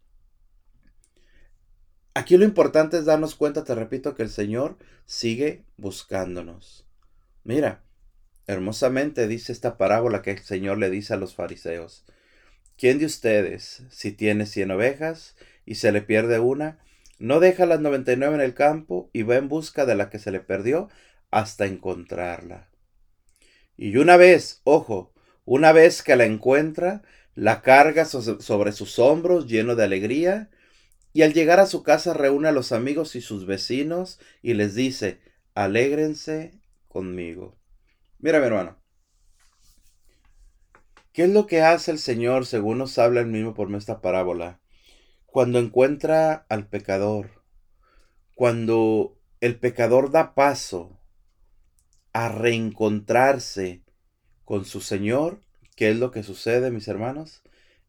Aquí 2.13 2.35
lo 2.35 2.43
importante 2.43 2.97
es 2.97 3.05
darnos 3.05 3.35
cuenta, 3.35 3.63
te 3.63 3.73
repito, 3.73 4.15
que 4.15 4.23
el 4.23 4.29
Señor 4.29 4.77
sigue 5.05 5.63
buscándonos. 5.77 6.85
Mira, 7.45 7.83
hermosamente 8.47 9.27
dice 9.27 9.53
esta 9.53 9.77
parábola 9.77 10.21
que 10.21 10.31
el 10.31 10.39
Señor 10.39 10.77
le 10.77 10.89
dice 10.89 11.13
a 11.13 11.17
los 11.17 11.33
fariseos. 11.33 12.05
¿Quién 12.77 12.99
de 12.99 13.05
ustedes, 13.05 13.83
si 13.89 14.11
tiene 14.11 14.45
cien 14.45 14.71
ovejas 14.71 15.35
y 15.71 15.75
se 15.75 15.93
le 15.93 16.01
pierde 16.01 16.37
una, 16.39 16.79
no 17.17 17.39
deja 17.39 17.65
las 17.65 17.79
99 17.79 18.35
en 18.35 18.41
el 18.41 18.53
campo 18.53 19.09
y 19.13 19.23
va 19.23 19.37
en 19.37 19.47
busca 19.47 19.85
de 19.85 19.95
la 19.95 20.09
que 20.09 20.19
se 20.19 20.29
le 20.29 20.41
perdió 20.41 20.89
hasta 21.29 21.65
encontrarla? 21.65 22.67
Y 23.77 23.95
una 23.95 24.17
vez, 24.17 24.59
ojo, 24.65 25.13
una 25.45 25.71
vez 25.71 26.03
que 26.03 26.17
la 26.17 26.25
encuentra, 26.25 27.03
la 27.35 27.61
carga 27.61 28.03
sobre 28.03 28.73
sus 28.73 28.99
hombros 28.99 29.47
lleno 29.47 29.75
de 29.75 29.85
alegría 29.85 30.49
y 31.13 31.21
al 31.21 31.31
llegar 31.31 31.61
a 31.61 31.67
su 31.67 31.83
casa 31.83 32.13
reúne 32.13 32.49
a 32.49 32.51
los 32.51 32.73
amigos 32.73 33.15
y 33.15 33.21
sus 33.21 33.45
vecinos 33.45 34.19
y 34.41 34.55
les 34.55 34.75
dice, 34.75 35.21
alégrense 35.55 36.59
conmigo. 36.89 37.57
Mira 38.19 38.41
mi 38.41 38.47
hermano, 38.47 38.77
¿qué 41.13 41.23
es 41.23 41.29
lo 41.29 41.47
que 41.47 41.61
hace 41.61 41.91
el 41.91 41.97
Señor 41.97 42.45
según 42.45 42.77
nos 42.77 42.97
habla 42.97 43.21
el 43.21 43.27
mismo 43.27 43.53
por 43.53 43.73
esta 43.73 44.01
parábola? 44.01 44.60
Cuando 45.31 45.59
encuentra 45.59 46.45
al 46.49 46.67
pecador, 46.67 47.41
cuando 48.35 49.17
el 49.39 49.57
pecador 49.57 50.11
da 50.11 50.35
paso 50.35 50.99
a 52.11 52.27
reencontrarse 52.27 53.81
con 54.43 54.65
su 54.65 54.81
Señor, 54.81 55.39
¿qué 55.77 55.91
es 55.91 55.95
lo 55.95 56.11
que 56.11 56.23
sucede, 56.23 56.69
mis 56.69 56.89
hermanos? 56.89 57.43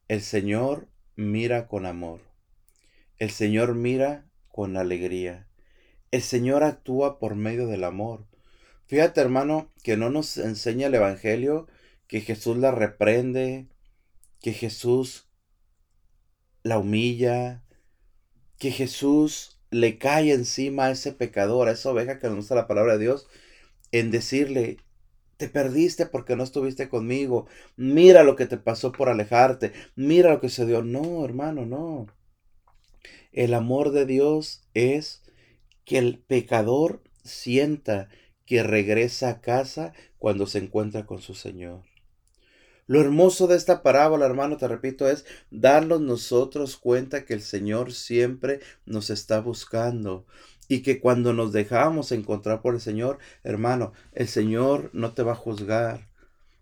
El 0.07 0.21
Señor 0.21 0.87
mira 1.17 1.67
con 1.67 1.85
amor. 1.85 2.21
El 3.19 3.31
Señor 3.31 3.75
mira 3.75 4.25
con 4.47 4.77
alegría. 4.77 5.49
El 6.13 6.23
Señor 6.23 6.63
actúa 6.63 7.19
por 7.19 7.35
medio 7.35 7.67
del 7.67 7.83
amor. 7.83 8.25
Fíjate, 8.87 9.21
hermano, 9.21 9.69
que 9.83 9.97
no 9.97 10.11
nos 10.11 10.37
enseña 10.37 10.87
el 10.87 10.95
Evangelio 10.95 11.67
que 12.07 12.21
Jesús 12.21 12.57
la 12.59 12.71
reprende, 12.71 13.67
que 14.41 14.53
Jesús 14.53 15.27
la 16.63 16.79
humilla, 16.79 17.63
que 18.59 18.71
Jesús 18.71 19.61
le 19.71 19.99
cae 19.99 20.33
encima 20.33 20.87
a 20.87 20.91
ese 20.91 21.13
pecador, 21.13 21.69
a 21.69 21.73
esa 21.73 21.91
oveja 21.91 22.19
que 22.19 22.29
gusta 22.29 22.55
la 22.55 22.67
palabra 22.67 22.95
de 22.95 23.05
Dios, 23.05 23.27
en 23.91 24.11
decirle, 24.11 24.79
te 25.37 25.49
perdiste 25.49 26.07
porque 26.07 26.37
no 26.37 26.45
estuviste 26.45 26.89
conmigo, 26.89 27.47
mira 27.77 28.23
lo 28.23 28.37
que 28.37 28.47
te 28.47 28.59
pasó 28.59 28.93
por 28.93 29.09
alejarte, 29.09 29.73
mira 29.97 30.31
lo 30.31 30.41
que 30.41 30.49
se 30.49 30.67
dio. 30.67 30.83
No, 30.83 31.25
hermano, 31.25 31.67
no. 31.67 32.07
El 33.33 33.55
amor 33.55 33.91
de 33.93 34.07
Dios 34.07 34.63
es 34.75 35.23
que 35.85 35.99
el 35.99 36.19
pecador 36.19 37.03
sienta 37.25 38.09
que 38.47 38.63
regresa 38.63 39.31
a 39.31 39.41
casa 39.41 39.95
cuando 40.19 40.47
se 40.47 40.59
encuentra 40.59 41.07
con 41.07 41.21
su 41.21 41.35
Señor. 41.35 41.92
Lo 42.87 43.01
hermoso 43.01 43.47
de 43.47 43.57
esta 43.57 43.83
parábola, 43.83 44.27
hermano, 44.27 44.57
te 44.57 44.67
repito, 44.67 45.09
es 45.09 45.25
darnos 45.51 46.01
nosotros 46.01 46.77
cuenta 46.77 47.25
que 47.25 47.35
el 47.35 47.41
Señor 47.41 47.93
siempre 47.93 48.61
nos 48.87 49.11
está 49.11 49.41
buscando 49.41 50.27
y 50.69 50.83
que 50.83 51.01
cuando 51.01 51.33
nos 51.33 51.53
dejamos 51.53 52.13
encontrar 52.13 52.61
por 52.61 52.75
el 52.75 52.81
Señor, 52.81 53.19
hermano, 53.45 53.93
el 54.13 54.27
Señor 54.27 54.91
no 54.93 55.13
te 55.13 55.23
va 55.23 55.33
a 55.33 55.37
juzgar, 55.37 56.09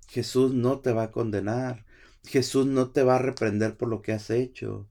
Jesús 0.09 0.53
no 0.53 0.81
te 0.81 0.93
va 0.93 1.05
a 1.05 1.11
condenar, 1.11 1.85
Jesús 2.25 2.67
no 2.67 2.91
te 2.91 3.03
va 3.03 3.17
a 3.17 3.23
reprender 3.23 3.77
por 3.77 3.89
lo 3.89 4.03
que 4.03 4.12
has 4.12 4.31
hecho. 4.31 4.87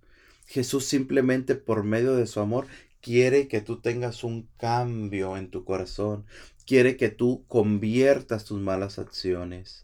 Jesús 0.48 0.86
simplemente 0.86 1.56
por 1.56 1.84
medio 1.84 2.16
de 2.16 2.26
su 2.26 2.40
amor 2.40 2.66
quiere 3.02 3.48
que 3.48 3.62
tú 3.62 3.82
tengas 3.82 4.24
un 4.24 4.48
cambio 4.58 5.38
en 5.38 5.52
tu 5.52 5.64
corazón, 5.64 6.26
quiere 6.66 6.98
que 6.98 7.10
tú 7.10 7.44
conviertas 7.48 8.46
tus 8.46 8.60
malas 8.60 9.00
acciones, 9.00 9.84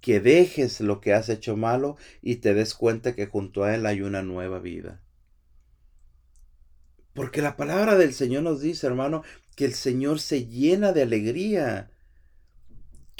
que 0.00 0.20
dejes 0.20 0.80
lo 0.80 1.00
que 1.00 1.12
has 1.12 1.28
hecho 1.28 1.56
malo 1.56 1.96
y 2.22 2.36
te 2.36 2.54
des 2.54 2.74
cuenta 2.74 3.14
que 3.14 3.26
junto 3.26 3.64
a 3.64 3.74
Él 3.74 3.86
hay 3.86 4.02
una 4.02 4.22
nueva 4.22 4.58
vida. 4.58 5.00
Porque 7.14 7.42
la 7.42 7.56
palabra 7.56 7.96
del 7.96 8.14
Señor 8.14 8.42
nos 8.42 8.60
dice, 8.60 8.86
hermano, 8.86 9.22
que 9.56 9.64
el 9.64 9.74
Señor 9.74 10.20
se 10.20 10.46
llena 10.46 10.92
de 10.92 11.02
alegría 11.02 11.90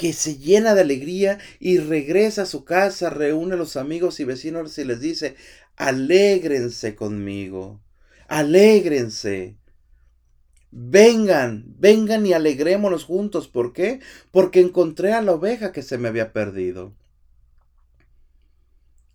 que 0.01 0.13
se 0.13 0.39
llena 0.39 0.73
de 0.73 0.81
alegría 0.81 1.37
y 1.59 1.77
regresa 1.77 2.41
a 2.41 2.45
su 2.47 2.65
casa, 2.65 3.11
reúne 3.11 3.53
a 3.53 3.57
los 3.57 3.77
amigos 3.77 4.19
y 4.19 4.23
vecinos 4.23 4.75
y 4.79 4.83
les 4.83 4.99
dice, 4.99 5.35
alégrense 5.75 6.95
conmigo, 6.95 7.83
alégrense. 8.27 9.60
Vengan, 10.71 11.65
vengan 11.79 12.25
y 12.25 12.33
alegrémonos 12.33 13.03
juntos. 13.03 13.47
¿Por 13.47 13.73
qué? 13.73 13.99
Porque 14.31 14.61
encontré 14.61 15.13
a 15.13 15.21
la 15.21 15.33
oveja 15.33 15.71
que 15.71 15.83
se 15.83 15.97
me 15.97 16.07
había 16.07 16.31
perdido. 16.33 16.93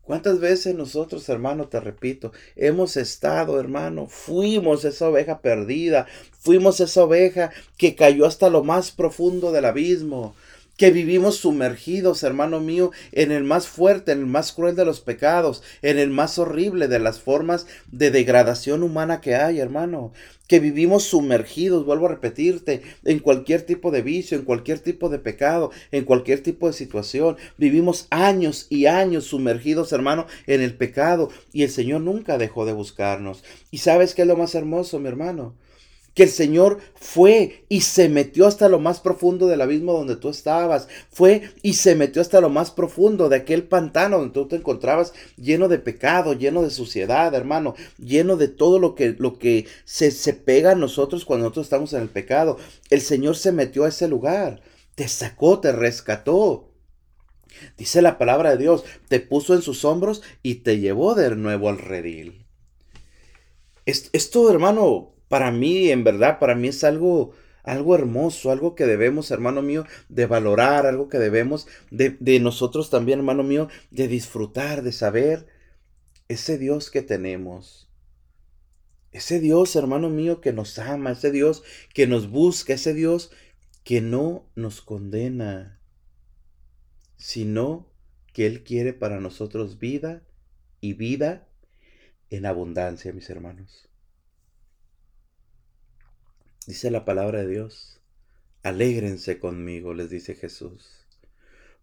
¿Cuántas 0.06 0.38
veces 0.38 0.76
nosotros, 0.76 1.28
hermano, 1.28 1.66
te 1.66 1.80
repito, 1.80 2.30
hemos 2.54 2.96
estado, 2.96 3.58
hermano, 3.58 4.06
fuimos 4.06 4.84
esa 4.84 5.08
oveja 5.08 5.40
perdida, 5.40 6.06
fuimos 6.38 6.78
esa 6.78 7.02
oveja 7.02 7.50
que 7.76 7.96
cayó 7.96 8.24
hasta 8.24 8.48
lo 8.48 8.62
más 8.62 8.92
profundo 8.92 9.50
del 9.50 9.64
abismo, 9.64 10.36
que 10.76 10.90
vivimos 10.90 11.36
sumergidos, 11.36 12.22
hermano 12.22 12.60
mío, 12.60 12.90
en 13.12 13.32
el 13.32 13.44
más 13.44 13.66
fuerte, 13.66 14.12
en 14.12 14.20
el 14.20 14.26
más 14.26 14.52
cruel 14.52 14.76
de 14.76 14.84
los 14.84 15.00
pecados, 15.00 15.62
en 15.82 15.98
el 15.98 16.10
más 16.10 16.38
horrible 16.38 16.88
de 16.88 16.98
las 16.98 17.20
formas 17.20 17.66
de 17.90 18.10
degradación 18.10 18.82
humana 18.82 19.20
que 19.20 19.34
hay, 19.34 19.58
hermano. 19.58 20.12
Que 20.48 20.60
vivimos 20.60 21.04
sumergidos, 21.04 21.84
vuelvo 21.84 22.06
a 22.06 22.10
repetirte, 22.10 22.82
en 23.04 23.18
cualquier 23.18 23.62
tipo 23.62 23.90
de 23.90 24.02
vicio, 24.02 24.38
en 24.38 24.44
cualquier 24.44 24.78
tipo 24.78 25.08
de 25.08 25.18
pecado, 25.18 25.70
en 25.90 26.04
cualquier 26.04 26.42
tipo 26.42 26.66
de 26.66 26.72
situación. 26.72 27.36
Vivimos 27.56 28.06
años 28.10 28.66
y 28.68 28.86
años 28.86 29.24
sumergidos, 29.24 29.92
hermano, 29.92 30.26
en 30.46 30.60
el 30.60 30.76
pecado 30.76 31.30
y 31.52 31.62
el 31.62 31.70
Señor 31.70 32.02
nunca 32.02 32.38
dejó 32.38 32.64
de 32.66 32.74
buscarnos. 32.74 33.42
¿Y 33.70 33.78
sabes 33.78 34.14
qué 34.14 34.22
es 34.22 34.28
lo 34.28 34.36
más 34.36 34.54
hermoso, 34.54 35.00
mi 35.00 35.08
hermano? 35.08 35.54
Que 36.16 36.22
el 36.22 36.30
Señor 36.30 36.78
fue 36.94 37.66
y 37.68 37.82
se 37.82 38.08
metió 38.08 38.46
hasta 38.46 38.70
lo 38.70 38.80
más 38.80 39.00
profundo 39.00 39.48
del 39.48 39.60
abismo 39.60 39.92
donde 39.92 40.16
tú 40.16 40.30
estabas, 40.30 40.88
fue 41.10 41.50
y 41.62 41.74
se 41.74 41.94
metió 41.94 42.22
hasta 42.22 42.40
lo 42.40 42.48
más 42.48 42.70
profundo 42.70 43.28
de 43.28 43.36
aquel 43.36 43.64
pantano 43.64 44.16
donde 44.16 44.32
tú 44.32 44.48
te 44.48 44.56
encontrabas 44.56 45.12
lleno 45.36 45.68
de 45.68 45.78
pecado, 45.78 46.32
lleno 46.32 46.62
de 46.62 46.70
suciedad, 46.70 47.34
hermano, 47.34 47.74
lleno 47.98 48.38
de 48.38 48.48
todo 48.48 48.78
lo 48.78 48.94
que, 48.94 49.14
lo 49.18 49.38
que 49.38 49.66
se, 49.84 50.10
se 50.10 50.32
pega 50.32 50.70
a 50.70 50.74
nosotros 50.74 51.26
cuando 51.26 51.44
nosotros 51.44 51.66
estamos 51.66 51.92
en 51.92 52.00
el 52.00 52.08
pecado. 52.08 52.56
El 52.88 53.02
Señor 53.02 53.36
se 53.36 53.52
metió 53.52 53.84
a 53.84 53.90
ese 53.90 54.08
lugar, 54.08 54.62
te 54.94 55.08
sacó, 55.08 55.60
te 55.60 55.70
rescató. 55.70 56.72
Dice 57.76 58.00
la 58.00 58.16
palabra 58.16 58.52
de 58.52 58.56
Dios, 58.56 58.84
te 59.08 59.20
puso 59.20 59.52
en 59.52 59.60
sus 59.60 59.84
hombros 59.84 60.22
y 60.42 60.56
te 60.56 60.78
llevó 60.78 61.14
de 61.14 61.36
nuevo 61.36 61.68
al 61.68 61.76
redil. 61.76 62.46
Esto, 63.84 64.50
hermano, 64.50 65.15
para 65.28 65.50
mí, 65.50 65.90
en 65.90 66.04
verdad, 66.04 66.38
para 66.38 66.54
mí 66.54 66.68
es 66.68 66.84
algo, 66.84 67.32
algo 67.62 67.94
hermoso, 67.94 68.50
algo 68.50 68.74
que 68.74 68.86
debemos, 68.86 69.30
hermano 69.30 69.62
mío, 69.62 69.84
de 70.08 70.26
valorar, 70.26 70.86
algo 70.86 71.08
que 71.08 71.18
debemos 71.18 71.66
de, 71.90 72.16
de 72.20 72.40
nosotros 72.40 72.90
también, 72.90 73.20
hermano 73.20 73.42
mío, 73.42 73.68
de 73.90 74.08
disfrutar, 74.08 74.82
de 74.82 74.92
saber 74.92 75.46
ese 76.28 76.58
Dios 76.58 76.90
que 76.90 77.02
tenemos. 77.02 77.88
Ese 79.12 79.40
Dios, 79.40 79.74
hermano 79.76 80.10
mío, 80.10 80.40
que 80.40 80.52
nos 80.52 80.78
ama, 80.78 81.12
ese 81.12 81.30
Dios 81.30 81.62
que 81.94 82.06
nos 82.06 82.28
busca, 82.28 82.74
ese 82.74 82.92
Dios 82.94 83.30
que 83.82 84.00
no 84.00 84.50
nos 84.54 84.82
condena, 84.82 85.80
sino 87.16 87.88
que 88.32 88.46
Él 88.46 88.62
quiere 88.62 88.92
para 88.92 89.20
nosotros 89.20 89.78
vida 89.78 90.22
y 90.80 90.92
vida 90.92 91.48
en 92.30 92.46
abundancia, 92.46 93.12
mis 93.12 93.30
hermanos. 93.30 93.88
Dice 96.66 96.90
la 96.90 97.04
palabra 97.04 97.42
de 97.42 97.46
Dios, 97.46 98.00
alégrense 98.64 99.38
conmigo, 99.38 99.94
les 99.94 100.10
dice 100.10 100.34
Jesús, 100.34 101.06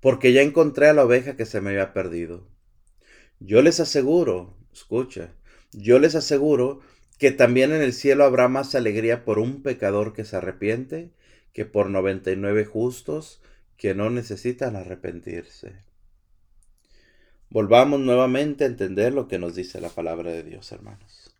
porque 0.01 0.33
ya 0.33 0.41
encontré 0.41 0.89
a 0.89 0.93
la 0.93 1.05
oveja 1.05 1.37
que 1.37 1.45
se 1.45 1.61
me 1.61 1.69
había 1.69 1.93
perdido. 1.93 2.45
Yo 3.39 3.61
les 3.61 3.79
aseguro, 3.79 4.57
escucha, 4.73 5.33
yo 5.71 5.99
les 5.99 6.15
aseguro 6.15 6.81
que 7.17 7.31
también 7.31 7.71
en 7.71 7.81
el 7.81 7.93
cielo 7.93 8.25
habrá 8.25 8.49
más 8.49 8.75
alegría 8.75 9.23
por 9.23 9.39
un 9.39 9.63
pecador 9.63 10.11
que 10.11 10.25
se 10.25 10.35
arrepiente 10.35 11.11
que 11.53 11.63
por 11.65 11.89
noventa 11.89 12.31
y 12.31 12.35
nueve 12.35 12.65
justos 12.65 13.41
que 13.77 13.95
no 13.95 14.09
necesitan 14.09 14.75
arrepentirse. 14.75 15.77
Volvamos 17.49 18.01
nuevamente 18.01 18.65
a 18.65 18.67
entender 18.67 19.13
lo 19.13 19.29
que 19.29 19.39
nos 19.39 19.55
dice 19.55 19.79
la 19.79 19.89
palabra 19.89 20.31
de 20.31 20.43
Dios, 20.43 20.73
hermanos. 20.73 21.33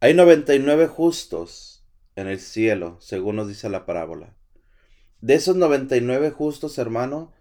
Hay 0.00 0.14
99 0.14 0.88
justos 0.88 1.71
en 2.16 2.28
el 2.28 2.40
cielo, 2.40 2.98
según 3.00 3.36
nos 3.36 3.48
dice 3.48 3.68
la 3.68 3.86
parábola. 3.86 4.34
De 5.20 5.34
esos 5.34 5.56
99 5.56 6.30
justos, 6.30 6.78
hermano, 6.78 7.32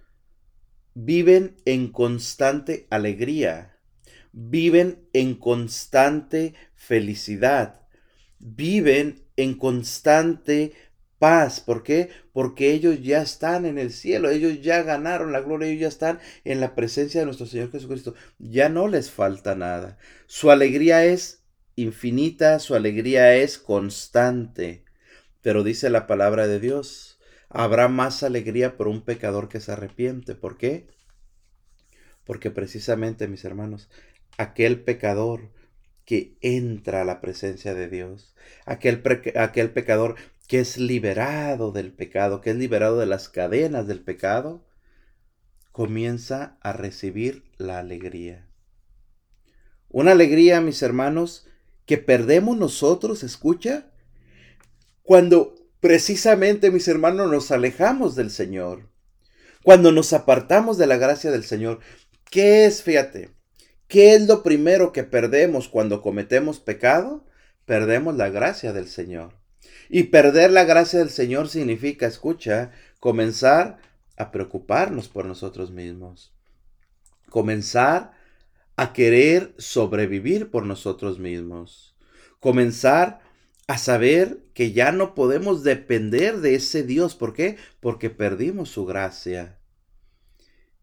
viven 0.94 1.58
en 1.66 1.92
constante 1.92 2.88
alegría, 2.90 3.78
viven 4.32 5.08
en 5.14 5.36
constante 5.36 6.54
felicidad, 6.76 7.88
viven 8.40 9.26
en 9.36 9.56
constante 9.56 10.74
paz. 11.20 11.60
¿Por 11.60 11.84
qué? 11.84 12.10
Porque 12.34 12.72
ellos 12.72 13.02
ya 13.02 13.22
están 13.22 13.66
en 13.66 13.78
el 13.78 13.92
cielo, 13.92 14.30
ellos 14.30 14.62
ya 14.62 14.84
ganaron 14.84 15.32
la 15.32 15.42
gloria, 15.42 15.70
ellos 15.70 15.82
ya 15.82 15.88
están 15.88 16.20
en 16.44 16.60
la 16.60 16.76
presencia 16.76 17.22
de 17.22 17.26
nuestro 17.26 17.46
Señor 17.46 17.72
Jesucristo. 17.72 18.16
Ya 18.40 18.70
no 18.70 18.88
les 18.88 19.12
falta 19.12 19.56
nada. 19.56 19.98
Su 20.28 20.52
alegría 20.52 21.06
es 21.06 21.41
infinita, 21.76 22.60
su 22.60 22.76
alegría 22.76 23.36
es 23.36 23.58
constante. 23.58 24.84
Pero 25.42 25.64
dice 25.64 25.90
la 25.90 26.08
palabra 26.08 26.48
de 26.48 26.60
Dios, 26.60 27.20
habrá 27.50 27.88
más 27.88 28.24
alegría 28.24 28.78
por 28.78 28.88
un 28.88 29.02
pecador 29.02 29.50
que 29.50 29.60
se 29.60 29.72
arrepiente. 29.72 30.36
¿Por 30.36 30.58
qué? 30.58 30.88
Porque 32.24 32.52
precisamente, 32.52 33.28
mis 33.28 33.44
hermanos, 33.44 33.90
aquel 34.38 34.82
pecador 34.82 35.52
que 36.06 36.38
entra 36.42 37.02
a 37.02 37.06
la 37.06 37.22
presencia 37.22 37.74
de 37.74 37.90
Dios, 37.90 38.34
aquel, 38.66 39.02
aquel 39.36 39.72
pecador 39.72 40.16
que 40.48 40.60
es 40.60 40.78
liberado 40.78 41.72
del 41.72 41.94
pecado, 41.94 42.42
que 42.42 42.52
es 42.52 42.58
liberado 42.58 42.98
de 42.98 43.06
las 43.06 43.30
cadenas 43.30 43.88
del 43.88 44.02
pecado, 44.02 44.66
comienza 45.72 46.58
a 46.62 46.74
recibir 46.74 47.44
la 47.58 47.80
alegría. 47.80 48.48
Una 49.90 50.12
alegría, 50.12 50.62
mis 50.62 50.82
hermanos, 50.82 51.48
que 51.86 51.98
perdemos 51.98 52.58
nosotros, 52.58 53.24
escucha, 53.24 53.92
cuando 55.04 55.56
precisamente, 55.80 56.72
mis 56.72 56.88
hermanos, 56.88 57.30
nos 57.30 57.52
alejamos 57.52 58.16
del 58.16 58.30
Señor, 58.30 58.90
cuando 59.64 59.92
nos 59.92 60.14
apartamos 60.14 60.78
de 60.78 60.88
la 60.88 60.98
gracia 60.98 61.32
del 61.32 61.44
Señor. 61.44 61.80
¿Qué 62.30 62.66
es, 62.66 62.82
fíjate? 62.84 63.32
¿Qué 63.88 64.16
es 64.16 64.28
lo 64.28 64.42
primero 64.42 64.94
que 64.94 65.04
perdemos 65.04 65.68
cuando 65.68 66.02
cometemos 66.02 66.60
pecado? 66.60 67.26
Perdemos 67.66 68.16
la 68.16 68.30
gracia 68.30 68.72
del 68.72 68.88
Señor. 68.88 69.34
Y 69.90 70.04
perder 70.04 70.52
la 70.52 70.64
gracia 70.64 71.00
del 71.00 71.10
Señor 71.10 71.50
significa, 71.50 72.08
escucha, 72.08 72.72
comenzar 73.00 73.80
a 74.16 74.32
preocuparnos 74.32 75.10
por 75.10 75.26
nosotros 75.26 75.72
mismos. 75.72 76.34
Comenzar 77.30 78.14
a 78.82 78.94
querer 78.94 79.54
sobrevivir 79.60 80.50
por 80.50 80.66
nosotros 80.66 81.20
mismos. 81.20 81.96
Comenzar 82.40 83.22
a 83.68 83.78
saber 83.78 84.40
que 84.56 84.72
ya 84.72 84.92
no 84.92 85.14
podemos 85.14 85.64
depender 85.64 86.40
de 86.40 86.56
ese 86.56 86.82
Dios. 86.82 87.14
¿Por 87.14 87.36
qué? 87.36 87.58
Porque 87.80 88.10
perdimos 88.10 88.70
su 88.70 88.88
gracia. 88.88 89.60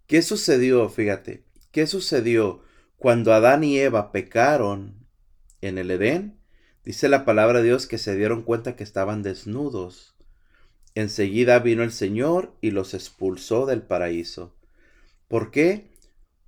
¿Qué 0.07 0.23
sucedió? 0.23 0.89
Fíjate, 0.89 1.43
¿qué 1.73 1.89
sucedió 1.89 2.63
cuando 2.99 3.33
Adán 3.33 3.65
y 3.65 3.81
Eva 3.81 4.13
pecaron 4.13 5.05
en 5.61 5.77
el 5.77 5.91
Edén? 5.91 6.39
Dice 6.85 7.09
la 7.09 7.25
palabra 7.25 7.59
de 7.59 7.65
Dios 7.65 7.89
que 7.89 7.99
se 7.99 8.15
dieron 8.15 8.43
cuenta 8.43 8.77
que 8.77 8.85
estaban 8.85 9.25
desnudos. 9.25 10.15
Enseguida 10.95 11.59
vino 11.59 11.83
el 11.83 11.91
Señor 11.91 12.55
y 12.61 12.71
los 12.71 12.95
expulsó 12.95 13.67
del 13.67 13.83
paraíso. 13.83 14.55
¿Por 15.27 15.51
qué? 15.51 15.91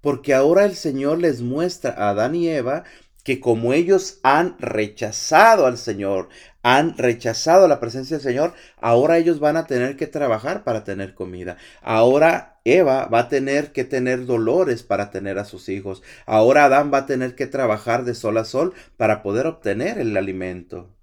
Porque 0.00 0.34
ahora 0.34 0.64
el 0.64 0.74
Señor 0.74 1.18
les 1.18 1.42
muestra 1.42 1.90
a 1.90 2.10
Adán 2.10 2.34
y 2.34 2.48
Eva 2.48 2.84
que 3.24 3.40
como 3.40 3.72
ellos 3.72 4.18
han 4.22 4.56
rechazado 4.58 5.66
al 5.66 5.76
Señor, 5.78 6.28
han 6.62 6.96
rechazado 6.96 7.68
la 7.68 7.80
presencia 7.80 8.16
del 8.16 8.24
Señor, 8.24 8.54
ahora 8.80 9.18
ellos 9.18 9.40
van 9.40 9.56
a 9.56 9.66
tener 9.66 9.96
que 9.96 10.06
trabajar 10.06 10.64
para 10.64 10.84
tener 10.84 11.14
comida. 11.14 11.56
Ahora 11.82 12.60
Eva 12.64 13.06
va 13.06 13.20
a 13.20 13.28
tener 13.28 13.72
que 13.72 13.84
tener 13.84 14.26
dolores 14.26 14.82
para 14.82 15.10
tener 15.10 15.38
a 15.38 15.44
sus 15.44 15.68
hijos. 15.68 16.02
Ahora 16.26 16.64
Adán 16.64 16.90
va 16.92 16.98
a 16.98 17.06
tener 17.06 17.34
que 17.34 17.46
trabajar 17.46 18.04
de 18.04 18.14
sol 18.14 18.38
a 18.38 18.44
sol 18.44 18.74
para 18.96 19.22
poder 19.22 19.46
obtener 19.46 19.98
el 19.98 20.16
alimento. 20.16 20.94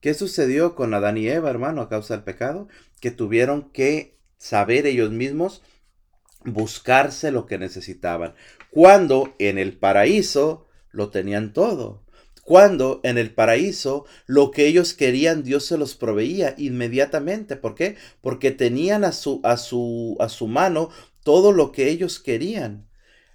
¿Qué 0.00 0.14
sucedió 0.14 0.74
con 0.74 0.94
Adán 0.94 1.18
y 1.18 1.28
Eva, 1.28 1.50
hermano, 1.50 1.82
a 1.82 1.88
causa 1.88 2.14
del 2.14 2.24
pecado? 2.24 2.68
Que 3.00 3.10
tuvieron 3.10 3.70
que 3.70 4.18
saber 4.38 4.86
ellos 4.86 5.10
mismos 5.10 5.62
buscarse 6.44 7.30
lo 7.30 7.46
que 7.46 7.58
necesitaban. 7.58 8.34
Cuando 8.70 9.34
en 9.38 9.58
el 9.58 9.76
paraíso 9.76 10.66
lo 10.90 11.10
tenían 11.10 11.52
todo. 11.52 12.04
Cuando 12.42 13.00
en 13.02 13.18
el 13.18 13.34
paraíso 13.34 14.04
lo 14.26 14.52
que 14.52 14.66
ellos 14.66 14.94
querían 14.94 15.42
Dios 15.42 15.64
se 15.66 15.78
los 15.78 15.96
proveía 15.96 16.54
inmediatamente. 16.56 17.56
¿Por 17.56 17.74
qué? 17.74 17.96
Porque 18.20 18.52
tenían 18.52 19.04
a 19.04 19.12
su, 19.12 19.40
a 19.42 19.56
su, 19.56 20.16
a 20.20 20.28
su 20.28 20.46
mano 20.46 20.90
todo 21.24 21.50
lo 21.50 21.72
que 21.72 21.88
ellos 21.88 22.20
querían. 22.20 22.88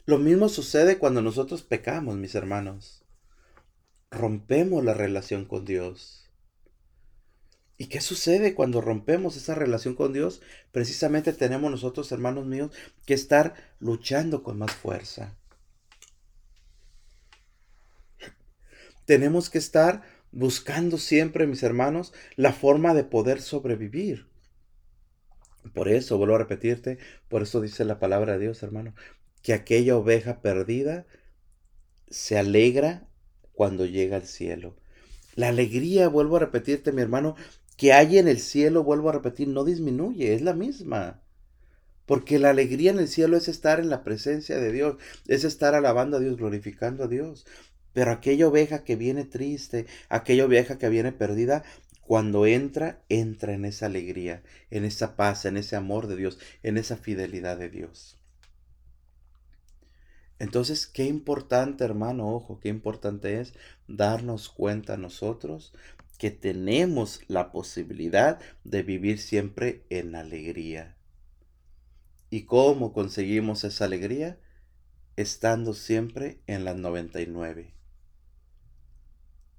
Lo 0.05 0.17
mismo 0.17 0.47
sucede 0.47 0.97
cuando 0.97 1.21
nosotros 1.21 1.61
pecamos, 1.63 2.15
mis 2.15 2.35
hermanos. 2.35 3.03
Rompemos 4.09 4.83
la 4.83 4.93
relación 4.93 5.45
con 5.45 5.65
Dios. 5.65 6.30
¿Y 7.81 7.87
qué 7.87 7.99
sucede 7.99 8.53
cuando 8.53 8.79
rompemos 8.79 9.35
esa 9.37 9.55
relación 9.55 9.95
con 9.95 10.13
Dios? 10.13 10.43
Precisamente 10.71 11.33
tenemos 11.33 11.71
nosotros, 11.71 12.11
hermanos 12.11 12.45
míos, 12.45 12.69
que 13.07 13.15
estar 13.15 13.55
luchando 13.79 14.43
con 14.43 14.59
más 14.59 14.71
fuerza. 14.71 15.35
tenemos 19.05 19.49
que 19.49 19.57
estar 19.57 20.03
buscando 20.31 20.99
siempre, 20.99 21.47
mis 21.47 21.63
hermanos, 21.63 22.13
la 22.35 22.53
forma 22.53 22.93
de 22.93 23.03
poder 23.03 23.41
sobrevivir. 23.41 24.27
Por 25.73 25.89
eso, 25.89 26.19
vuelvo 26.19 26.35
a 26.35 26.37
repetirte, 26.37 26.99
por 27.29 27.41
eso 27.41 27.61
dice 27.61 27.83
la 27.83 27.97
palabra 27.97 28.33
de 28.33 28.45
Dios, 28.45 28.61
hermano, 28.61 28.93
que 29.41 29.53
aquella 29.53 29.97
oveja 29.97 30.39
perdida 30.41 31.07
se 32.11 32.37
alegra 32.37 33.07
cuando 33.53 33.87
llega 33.87 34.17
al 34.17 34.27
cielo. 34.27 34.77
La 35.35 35.47
alegría, 35.47 36.07
vuelvo 36.07 36.37
a 36.37 36.41
repetirte, 36.41 36.91
mi 36.91 37.01
hermano, 37.01 37.35
que 37.81 37.93
hay 37.93 38.19
en 38.19 38.27
el 38.27 38.37
cielo, 38.37 38.83
vuelvo 38.83 39.09
a 39.09 39.13
repetir, 39.13 39.47
no 39.47 39.63
disminuye, 39.63 40.35
es 40.35 40.43
la 40.43 40.53
misma. 40.53 41.19
Porque 42.05 42.37
la 42.37 42.51
alegría 42.51 42.91
en 42.91 42.99
el 42.99 43.07
cielo 43.07 43.37
es 43.37 43.47
estar 43.47 43.79
en 43.79 43.89
la 43.89 44.03
presencia 44.03 44.59
de 44.59 44.71
Dios, 44.71 44.97
es 45.27 45.45
estar 45.45 45.73
alabando 45.73 46.17
a 46.17 46.19
Dios, 46.19 46.37
glorificando 46.37 47.05
a 47.05 47.07
Dios. 47.07 47.47
Pero 47.91 48.11
aquella 48.11 48.47
oveja 48.47 48.83
que 48.83 48.95
viene 48.95 49.23
triste, 49.23 49.87
aquella 50.09 50.45
oveja 50.45 50.77
que 50.77 50.89
viene 50.89 51.11
perdida, 51.11 51.63
cuando 52.03 52.45
entra, 52.45 53.01
entra 53.09 53.53
en 53.53 53.65
esa 53.65 53.87
alegría, 53.87 54.43
en 54.69 54.85
esa 54.85 55.15
paz, 55.15 55.45
en 55.45 55.57
ese 55.57 55.75
amor 55.75 56.05
de 56.05 56.17
Dios, 56.17 56.37
en 56.61 56.77
esa 56.77 56.97
fidelidad 56.97 57.57
de 57.57 57.69
Dios. 57.69 58.15
Entonces, 60.37 60.85
qué 60.85 61.05
importante, 61.05 61.83
hermano, 61.83 62.29
ojo, 62.31 62.59
qué 62.59 62.69
importante 62.69 63.39
es 63.39 63.53
darnos 63.87 64.49
cuenta 64.49 64.97
nosotros 64.97 65.73
que 66.21 66.29
tenemos 66.29 67.21
la 67.27 67.51
posibilidad 67.51 68.39
de 68.63 68.84
vivir 68.84 69.17
siempre 69.17 69.81
en 69.89 70.13
alegría. 70.13 70.95
¿Y 72.29 72.43
cómo 72.43 72.93
conseguimos 72.93 73.63
esa 73.63 73.86
alegría? 73.86 74.38
Estando 75.15 75.73
siempre 75.73 76.39
en 76.45 76.63
las 76.63 76.75
99. 76.75 77.73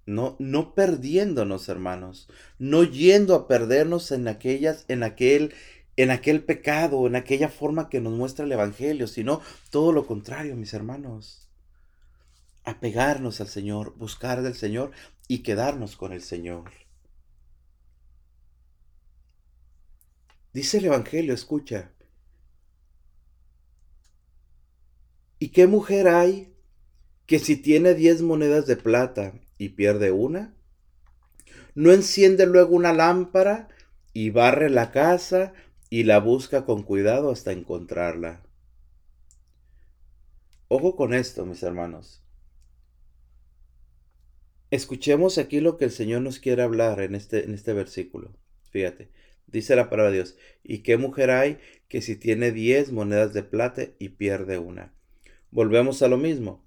No, 0.06 0.36
no 0.38 0.72
perdiéndonos, 0.76 1.68
hermanos, 1.68 2.28
no 2.60 2.84
yendo 2.84 3.34
a 3.34 3.48
perdernos 3.48 4.12
en 4.12 4.28
aquellas, 4.28 4.84
en 4.86 5.02
aquel, 5.02 5.52
en 5.96 6.12
aquel 6.12 6.44
pecado, 6.44 7.08
en 7.08 7.16
aquella 7.16 7.48
forma 7.48 7.88
que 7.88 8.00
nos 8.00 8.12
muestra 8.12 8.44
el 8.44 8.52
Evangelio, 8.52 9.08
sino 9.08 9.40
todo 9.70 9.90
lo 9.90 10.06
contrario, 10.06 10.54
mis 10.54 10.74
hermanos. 10.74 11.48
Apegarnos 12.62 13.40
al 13.40 13.48
Señor, 13.48 13.96
buscar 13.96 14.42
del 14.42 14.54
Señor 14.54 14.92
y 15.32 15.38
quedarnos 15.38 15.96
con 15.96 16.12
el 16.12 16.20
Señor. 16.20 16.70
Dice 20.52 20.76
el 20.76 20.84
Evangelio, 20.84 21.32
escucha. 21.32 21.90
¿Y 25.38 25.48
qué 25.48 25.66
mujer 25.66 26.06
hay 26.08 26.54
que 27.24 27.38
si 27.38 27.56
tiene 27.56 27.94
diez 27.94 28.20
monedas 28.20 28.66
de 28.66 28.76
plata 28.76 29.32
y 29.56 29.70
pierde 29.70 30.12
una? 30.12 30.54
¿No 31.74 31.92
enciende 31.92 32.44
luego 32.44 32.76
una 32.76 32.92
lámpara 32.92 33.68
y 34.12 34.28
barre 34.28 34.68
la 34.68 34.90
casa 34.90 35.54
y 35.88 36.02
la 36.02 36.18
busca 36.18 36.66
con 36.66 36.82
cuidado 36.82 37.30
hasta 37.30 37.52
encontrarla? 37.52 38.42
Ojo 40.68 40.94
con 40.94 41.14
esto, 41.14 41.46
mis 41.46 41.62
hermanos. 41.62 42.22
Escuchemos 44.72 45.36
aquí 45.36 45.60
lo 45.60 45.76
que 45.76 45.84
el 45.84 45.90
Señor 45.90 46.22
nos 46.22 46.38
quiere 46.38 46.62
hablar 46.62 47.02
en 47.02 47.14
este, 47.14 47.44
en 47.44 47.52
este 47.52 47.74
versículo. 47.74 48.32
Fíjate, 48.70 49.10
dice 49.46 49.76
la 49.76 49.90
palabra 49.90 50.10
de 50.10 50.16
Dios. 50.16 50.38
¿Y 50.64 50.78
qué 50.78 50.96
mujer 50.96 51.30
hay 51.30 51.58
que 51.88 52.00
si 52.00 52.16
tiene 52.16 52.52
diez 52.52 52.90
monedas 52.90 53.34
de 53.34 53.42
plata 53.42 53.82
y 53.98 54.08
pierde 54.08 54.56
una? 54.56 54.94
Volvemos 55.50 56.00
a 56.00 56.08
lo 56.08 56.16
mismo. 56.16 56.64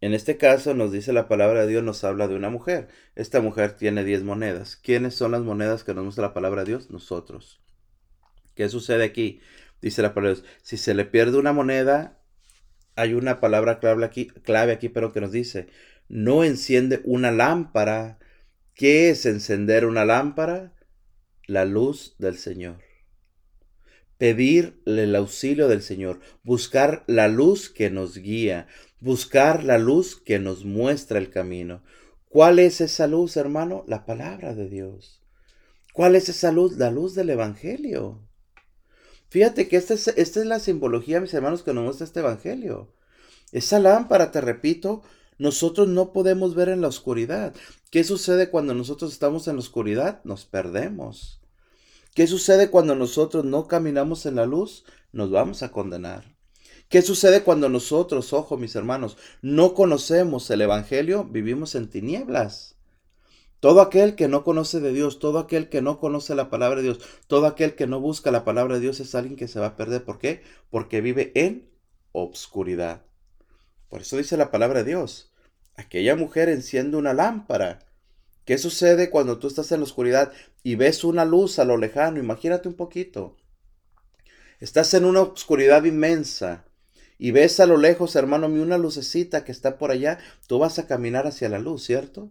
En 0.00 0.12
este 0.12 0.38
caso 0.38 0.74
nos 0.74 0.90
dice 0.90 1.12
la 1.12 1.28
palabra 1.28 1.60
de 1.60 1.68
Dios, 1.68 1.84
nos 1.84 2.02
habla 2.02 2.26
de 2.26 2.34
una 2.34 2.50
mujer. 2.50 2.88
Esta 3.14 3.40
mujer 3.40 3.76
tiene 3.76 4.02
10 4.02 4.24
monedas. 4.24 4.74
¿Quiénes 4.74 5.14
son 5.14 5.30
las 5.30 5.42
monedas 5.42 5.84
que 5.84 5.94
nos 5.94 6.02
muestra 6.02 6.26
la 6.26 6.34
palabra 6.34 6.64
de 6.64 6.70
Dios? 6.72 6.90
Nosotros. 6.90 7.62
¿Qué 8.56 8.68
sucede 8.68 9.04
aquí? 9.04 9.40
Dice 9.80 10.02
la 10.02 10.14
palabra 10.14 10.34
de 10.34 10.42
Dios, 10.42 10.52
si 10.62 10.78
se 10.78 10.94
le 10.94 11.04
pierde 11.04 11.38
una 11.38 11.52
moneda, 11.52 12.18
hay 12.96 13.14
una 13.14 13.38
palabra 13.38 13.78
clave 13.78 14.04
aquí, 14.04 14.26
clave 14.26 14.72
aquí, 14.72 14.88
pero 14.88 15.12
que 15.12 15.20
nos 15.20 15.30
dice, 15.30 15.68
no 16.08 16.44
enciende 16.44 17.00
una 17.04 17.30
lámpara. 17.30 18.18
¿Qué 18.74 19.10
es 19.10 19.26
encender 19.26 19.86
una 19.86 20.04
lámpara? 20.04 20.74
La 21.46 21.64
luz 21.64 22.14
del 22.18 22.36
Señor. 22.36 22.78
Pedirle 24.18 25.04
el 25.04 25.14
auxilio 25.14 25.68
del 25.68 25.82
Señor, 25.82 26.20
buscar 26.42 27.04
la 27.06 27.28
luz 27.28 27.68
que 27.68 27.90
nos 27.90 28.16
guía, 28.16 28.66
buscar 29.00 29.62
la 29.62 29.78
luz 29.78 30.16
que 30.16 30.38
nos 30.38 30.64
muestra 30.64 31.18
el 31.18 31.30
camino. 31.30 31.82
¿Cuál 32.28 32.58
es 32.58 32.80
esa 32.80 33.06
luz, 33.06 33.36
hermano? 33.36 33.84
La 33.86 34.06
palabra 34.06 34.54
de 34.54 34.68
Dios. 34.68 35.22
¿Cuál 35.92 36.16
es 36.16 36.28
esa 36.28 36.50
luz? 36.52 36.76
La 36.76 36.90
luz 36.90 37.14
del 37.14 37.30
Evangelio. 37.30 38.26
Fíjate 39.28 39.68
que 39.68 39.76
esta 39.76 39.94
es, 39.94 40.08
esta 40.08 40.40
es 40.40 40.46
la 40.46 40.60
simbología, 40.60 41.20
mis 41.20 41.34
hermanos, 41.34 41.62
que 41.62 41.72
nos 41.72 41.84
muestra 41.84 42.04
este 42.04 42.20
Evangelio. 42.20 42.94
Esa 43.52 43.78
lámpara, 43.78 44.30
te 44.30 44.40
repito, 44.40 45.02
nosotros 45.38 45.88
no 45.88 46.12
podemos 46.12 46.54
ver 46.54 46.68
en 46.68 46.80
la 46.80 46.88
oscuridad. 46.88 47.54
¿Qué 47.90 48.04
sucede 48.04 48.50
cuando 48.50 48.74
nosotros 48.74 49.12
estamos 49.12 49.48
en 49.48 49.56
la 49.56 49.60
oscuridad? 49.60 50.20
Nos 50.24 50.44
perdemos. 50.44 51.40
¿Qué 52.14 52.26
sucede 52.26 52.70
cuando 52.70 52.94
nosotros 52.94 53.44
no 53.44 53.68
caminamos 53.68 54.24
en 54.26 54.36
la 54.36 54.46
luz? 54.46 54.84
Nos 55.12 55.30
vamos 55.30 55.62
a 55.62 55.70
condenar. 55.70 56.36
¿Qué 56.88 57.02
sucede 57.02 57.42
cuando 57.42 57.68
nosotros, 57.68 58.32
ojo 58.32 58.56
mis 58.56 58.76
hermanos, 58.76 59.18
no 59.42 59.74
conocemos 59.74 60.48
el 60.50 60.62
Evangelio? 60.62 61.24
Vivimos 61.24 61.74
en 61.74 61.90
tinieblas. 61.90 62.76
Todo 63.60 63.80
aquel 63.80 64.14
que 64.14 64.28
no 64.28 64.44
conoce 64.44 64.80
de 64.80 64.92
Dios, 64.92 65.18
todo 65.18 65.38
aquel 65.38 65.68
que 65.68 65.82
no 65.82 65.98
conoce 65.98 66.34
la 66.34 66.48
palabra 66.48 66.76
de 66.76 66.84
Dios, 66.84 67.00
todo 67.26 67.46
aquel 67.46 67.74
que 67.74 67.86
no 67.86 68.00
busca 68.00 68.30
la 68.30 68.44
palabra 68.44 68.74
de 68.74 68.80
Dios 68.80 69.00
es 69.00 69.14
alguien 69.14 69.36
que 69.36 69.48
se 69.48 69.58
va 69.58 69.66
a 69.66 69.76
perder. 69.76 70.04
¿Por 70.04 70.18
qué? 70.18 70.42
Porque 70.70 71.00
vive 71.00 71.32
en 71.34 71.68
obscuridad. 72.12 73.04
Por 73.96 74.02
eso 74.02 74.18
dice 74.18 74.36
la 74.36 74.50
palabra 74.50 74.82
de 74.82 74.90
Dios. 74.90 75.32
Aquella 75.74 76.16
mujer 76.16 76.50
enciende 76.50 76.98
una 76.98 77.14
lámpara. 77.14 77.78
¿Qué 78.44 78.58
sucede 78.58 79.08
cuando 79.08 79.38
tú 79.38 79.46
estás 79.46 79.72
en 79.72 79.80
la 79.80 79.84
oscuridad 79.84 80.32
y 80.62 80.74
ves 80.74 81.02
una 81.02 81.24
luz 81.24 81.58
a 81.58 81.64
lo 81.64 81.78
lejano? 81.78 82.18
Imagínate 82.18 82.68
un 82.68 82.74
poquito. 82.74 83.38
Estás 84.60 84.92
en 84.92 85.06
una 85.06 85.22
oscuridad 85.22 85.84
inmensa 85.84 86.66
y 87.16 87.30
ves 87.30 87.58
a 87.58 87.64
lo 87.64 87.78
lejos, 87.78 88.16
hermano 88.16 88.50
mío, 88.50 88.64
una 88.64 88.76
lucecita 88.76 89.44
que 89.44 89.52
está 89.52 89.78
por 89.78 89.90
allá, 89.90 90.18
tú 90.46 90.58
vas 90.58 90.78
a 90.78 90.86
caminar 90.86 91.26
hacia 91.26 91.48
la 91.48 91.58
luz, 91.58 91.82
¿cierto? 91.82 92.30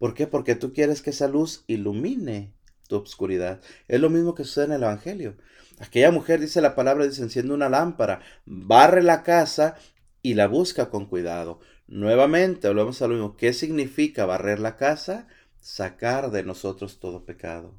¿Por 0.00 0.14
qué? 0.14 0.26
Porque 0.26 0.56
tú 0.56 0.72
quieres 0.72 1.00
que 1.00 1.10
esa 1.10 1.28
luz 1.28 1.62
ilumine 1.68 2.52
tu 2.88 2.96
obscuridad. 2.96 3.60
Es 3.86 4.00
lo 4.00 4.10
mismo 4.10 4.34
que 4.34 4.42
sucede 4.42 4.64
en 4.64 4.72
el 4.72 4.82
Evangelio. 4.82 5.36
Aquella 5.78 6.10
mujer, 6.10 6.40
dice 6.40 6.60
la 6.60 6.74
palabra, 6.74 7.06
dice, 7.06 7.22
enciende 7.22 7.54
una 7.54 7.68
lámpara, 7.68 8.20
barre 8.46 9.02
la 9.02 9.22
casa 9.22 9.76
y 10.22 10.34
la 10.34 10.46
busca 10.46 10.88
con 10.88 11.06
cuidado. 11.06 11.60
Nuevamente, 11.86 12.68
volvemos 12.68 13.02
a 13.02 13.08
lo 13.08 13.14
mismo. 13.14 13.36
¿Qué 13.36 13.52
significa 13.52 14.24
barrer 14.24 14.60
la 14.60 14.76
casa? 14.76 15.26
Sacar 15.60 16.30
de 16.30 16.44
nosotros 16.44 17.00
todo 17.00 17.24
pecado. 17.24 17.74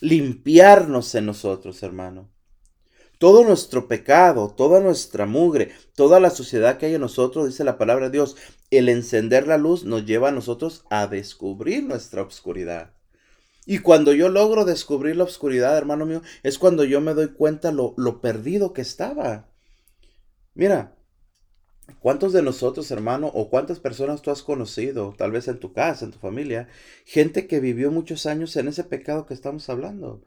Limpiarnos 0.00 1.14
en 1.14 1.26
nosotros, 1.26 1.82
hermano. 1.82 2.30
Todo 3.18 3.44
nuestro 3.44 3.86
pecado, 3.86 4.48
toda 4.48 4.80
nuestra 4.80 5.26
mugre, 5.26 5.72
toda 5.94 6.20
la 6.20 6.30
suciedad 6.30 6.78
que 6.78 6.86
hay 6.86 6.94
en 6.94 7.02
nosotros, 7.02 7.46
dice 7.46 7.64
la 7.64 7.76
palabra 7.76 8.06
de 8.06 8.12
Dios, 8.12 8.36
el 8.70 8.88
encender 8.88 9.46
la 9.46 9.58
luz 9.58 9.84
nos 9.84 10.06
lleva 10.06 10.28
a 10.28 10.32
nosotros 10.32 10.84
a 10.88 11.06
descubrir 11.06 11.84
nuestra 11.84 12.22
obscuridad. 12.22 12.94
Y 13.66 13.80
cuando 13.80 14.14
yo 14.14 14.30
logro 14.30 14.64
descubrir 14.64 15.16
la 15.16 15.24
obscuridad, 15.24 15.76
hermano 15.76 16.06
mío, 16.06 16.22
es 16.42 16.58
cuando 16.58 16.84
yo 16.84 17.02
me 17.02 17.12
doy 17.12 17.28
cuenta 17.28 17.72
lo, 17.72 17.92
lo 17.98 18.22
perdido 18.22 18.72
que 18.72 18.80
estaba. 18.80 19.50
Mira, 20.54 20.96
¿cuántos 21.98 22.32
de 22.32 22.42
nosotros, 22.42 22.90
hermano, 22.90 23.28
o 23.28 23.50
cuántas 23.50 23.80
personas 23.80 24.22
tú 24.22 24.30
has 24.30 24.42
conocido, 24.42 25.14
tal 25.16 25.32
vez 25.32 25.48
en 25.48 25.58
tu 25.58 25.72
casa, 25.72 26.04
en 26.04 26.12
tu 26.12 26.18
familia, 26.18 26.68
gente 27.04 27.46
que 27.46 27.60
vivió 27.60 27.90
muchos 27.90 28.26
años 28.26 28.56
en 28.56 28.68
ese 28.68 28.84
pecado 28.84 29.26
que 29.26 29.34
estamos 29.34 29.68
hablando? 29.68 30.22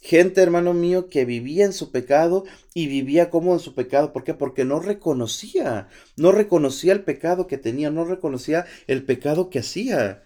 Gente, 0.00 0.42
hermano 0.42 0.74
mío, 0.74 1.08
que 1.08 1.24
vivía 1.24 1.64
en 1.64 1.72
su 1.72 1.90
pecado 1.90 2.44
y 2.74 2.88
vivía 2.88 3.30
como 3.30 3.54
en 3.54 3.58
su 3.58 3.74
pecado. 3.74 4.12
¿Por 4.12 4.22
qué? 4.22 4.34
Porque 4.34 4.66
no 4.66 4.78
reconocía, 4.78 5.88
no 6.16 6.30
reconocía 6.30 6.92
el 6.92 7.04
pecado 7.04 7.46
que 7.46 7.56
tenía, 7.56 7.90
no 7.90 8.04
reconocía 8.04 8.66
el 8.86 9.04
pecado 9.04 9.48
que 9.48 9.60
hacía. 9.60 10.22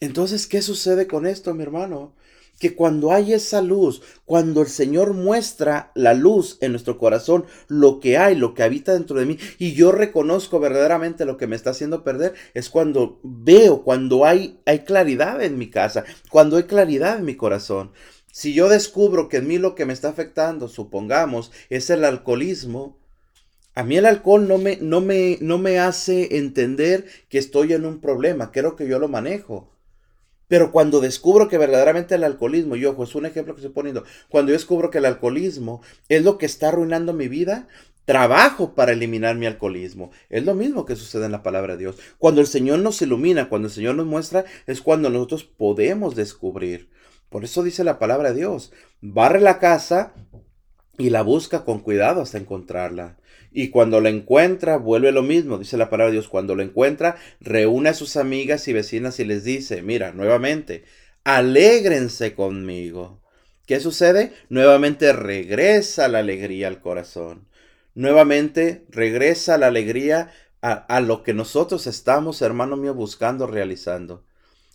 Entonces, 0.00 0.46
¿qué 0.46 0.62
sucede 0.62 1.06
con 1.06 1.26
esto, 1.26 1.52
mi 1.54 1.62
hermano? 1.62 2.14
Que 2.58 2.74
cuando 2.74 3.12
hay 3.12 3.32
esa 3.32 3.60
luz, 3.60 4.02
cuando 4.24 4.62
el 4.62 4.68
Señor 4.68 5.12
muestra 5.12 5.90
la 5.94 6.14
luz 6.14 6.58
en 6.60 6.72
nuestro 6.72 6.98
corazón, 6.98 7.44
lo 7.68 8.00
que 8.00 8.16
hay, 8.16 8.36
lo 8.36 8.54
que 8.54 8.62
habita 8.62 8.92
dentro 8.92 9.18
de 9.18 9.26
mí, 9.26 9.38
y 9.58 9.72
yo 9.72 9.92
reconozco 9.92 10.60
verdaderamente 10.60 11.24
lo 11.24 11.36
que 11.36 11.46
me 11.46 11.56
está 11.56 11.70
haciendo 11.70 12.04
perder, 12.04 12.34
es 12.54 12.70
cuando 12.70 13.20
veo, 13.22 13.82
cuando 13.82 14.24
hay, 14.24 14.60
hay 14.66 14.80
claridad 14.80 15.42
en 15.42 15.58
mi 15.58 15.70
casa, 15.70 16.04
cuando 16.30 16.56
hay 16.56 16.64
claridad 16.64 17.18
en 17.18 17.24
mi 17.24 17.36
corazón. 17.36 17.92
Si 18.32 18.52
yo 18.52 18.68
descubro 18.68 19.28
que 19.28 19.36
en 19.38 19.46
mí 19.46 19.58
lo 19.58 19.74
que 19.74 19.84
me 19.84 19.92
está 19.92 20.08
afectando, 20.08 20.68
supongamos, 20.68 21.52
es 21.70 21.90
el 21.90 22.04
alcoholismo, 22.04 22.98
a 23.74 23.82
mí 23.82 23.96
el 23.96 24.06
alcohol 24.06 24.46
no 24.46 24.58
me, 24.58 24.76
no 24.76 25.00
me, 25.00 25.38
no 25.40 25.58
me 25.58 25.80
hace 25.80 26.36
entender 26.36 27.06
que 27.28 27.38
estoy 27.38 27.72
en 27.72 27.84
un 27.84 28.00
problema, 28.00 28.52
creo 28.52 28.76
que 28.76 28.88
yo 28.88 28.98
lo 28.98 29.08
manejo. 29.08 29.73
Pero 30.48 30.72
cuando 30.72 31.00
descubro 31.00 31.48
que 31.48 31.58
verdaderamente 31.58 32.14
el 32.14 32.24
alcoholismo, 32.24 32.76
y 32.76 32.84
ojo, 32.84 33.04
es 33.04 33.14
un 33.14 33.26
ejemplo 33.26 33.54
que 33.54 33.60
estoy 33.60 33.74
poniendo, 33.74 34.04
cuando 34.28 34.50
yo 34.50 34.54
descubro 34.54 34.90
que 34.90 34.98
el 34.98 35.06
alcoholismo 35.06 35.82
es 36.08 36.22
lo 36.22 36.38
que 36.38 36.46
está 36.46 36.68
arruinando 36.68 37.12
mi 37.12 37.28
vida, 37.28 37.66
trabajo 38.04 38.74
para 38.74 38.92
eliminar 38.92 39.36
mi 39.36 39.46
alcoholismo. 39.46 40.10
Es 40.28 40.44
lo 40.44 40.54
mismo 40.54 40.84
que 40.84 40.96
sucede 40.96 41.26
en 41.26 41.32
la 41.32 41.42
palabra 41.42 41.74
de 41.74 41.80
Dios. 41.80 41.96
Cuando 42.18 42.40
el 42.40 42.46
Señor 42.46 42.80
nos 42.80 43.00
ilumina, 43.02 43.48
cuando 43.48 43.68
el 43.68 43.74
Señor 43.74 43.94
nos 43.94 44.06
muestra, 44.06 44.44
es 44.66 44.80
cuando 44.80 45.10
nosotros 45.10 45.44
podemos 45.44 46.14
descubrir. 46.14 46.90
Por 47.30 47.44
eso 47.44 47.62
dice 47.62 47.82
la 47.82 47.98
palabra 47.98 48.30
de 48.30 48.40
Dios, 48.40 48.72
barre 49.00 49.40
la 49.40 49.58
casa 49.58 50.12
y 50.98 51.10
la 51.10 51.22
busca 51.22 51.64
con 51.64 51.80
cuidado 51.80 52.22
hasta 52.22 52.38
encontrarla. 52.38 53.16
Y 53.52 53.70
cuando 53.70 54.00
la 54.00 54.08
encuentra, 54.10 54.76
vuelve 54.78 55.12
lo 55.12 55.22
mismo, 55.22 55.58
dice 55.58 55.76
la 55.76 55.90
palabra 55.90 56.10
de 56.10 56.18
Dios. 56.18 56.28
Cuando 56.28 56.54
lo 56.56 56.62
encuentra, 56.62 57.16
reúne 57.40 57.90
a 57.90 57.94
sus 57.94 58.16
amigas 58.16 58.66
y 58.68 58.72
vecinas 58.72 59.20
y 59.20 59.24
les 59.24 59.44
dice, 59.44 59.82
mira, 59.82 60.12
nuevamente, 60.12 60.84
alégrense 61.24 62.34
conmigo. 62.34 63.20
¿Qué 63.66 63.80
sucede? 63.80 64.32
Nuevamente 64.48 65.12
regresa 65.12 66.08
la 66.08 66.18
alegría 66.20 66.68
al 66.68 66.80
corazón. 66.80 67.48
Nuevamente 67.94 68.84
regresa 68.90 69.56
la 69.58 69.68
alegría 69.68 70.32
a, 70.62 70.72
a 70.72 71.00
lo 71.00 71.22
que 71.22 71.34
nosotros 71.34 71.86
estamos, 71.86 72.42
hermano 72.42 72.76
mío, 72.76 72.94
buscando, 72.94 73.46
realizando. 73.46 74.24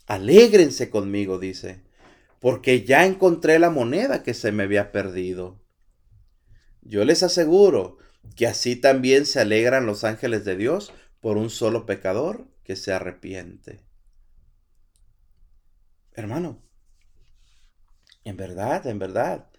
Alégrense 0.08 0.90
conmigo, 0.90 1.40
dice. 1.40 1.84
porque 2.40 2.84
ya 2.86 3.06
encontré 3.06 3.60
la 3.60 3.70
moneda 3.70 4.24
que 4.24 4.34
se 4.34 4.52
me 4.52 4.64
había 4.64 4.92
perdido. 4.92 5.60
Yo 6.82 7.06
les 7.06 7.24
aseguro 7.24 7.98
que 8.36 8.48
así 8.48 8.76
también 8.76 9.26
se 9.26 9.40
alegran 9.40 9.86
los 9.86 10.04
ángeles 10.04 10.46
de 10.46 10.56
Dios 10.56 10.94
por 11.20 11.38
un 11.38 11.50
solo 11.50 11.86
pecador 11.86 12.48
que 12.64 12.76
se 12.76 12.94
arrepiente. 12.94 13.82
Hermano, 16.14 16.62
en 18.24 18.38
verdad, 18.38 18.86
en 18.88 19.00
verdad, 19.00 19.50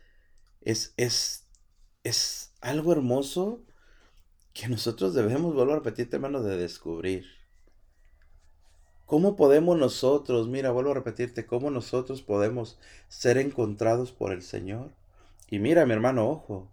es, 0.61 0.95
es, 0.97 1.47
es 2.05 2.53
algo 2.61 2.93
hermoso 2.93 3.65
que 4.53 4.69
nosotros 4.69 5.15
debemos, 5.15 5.55
vuelvo 5.55 5.73
a 5.73 5.77
repetirte, 5.77 6.17
hermano, 6.17 6.43
de 6.43 6.57
descubrir. 6.57 7.25
¿Cómo 9.07 9.35
podemos 9.37 9.77
nosotros, 9.79 10.49
mira, 10.49 10.71
vuelvo 10.71 10.93
a 10.93 10.95
repetirte, 10.95 11.47
cómo 11.47 11.71
nosotros 11.71 12.23
podemos 12.23 12.79
ser 13.09 13.39
encontrados 13.39 14.13
por 14.13 14.33
el 14.33 14.43
Señor? 14.43 14.93
Y 15.49 15.59
mira, 15.59 15.85
mi 15.85 15.93
hermano, 15.95 16.29
ojo, 16.29 16.71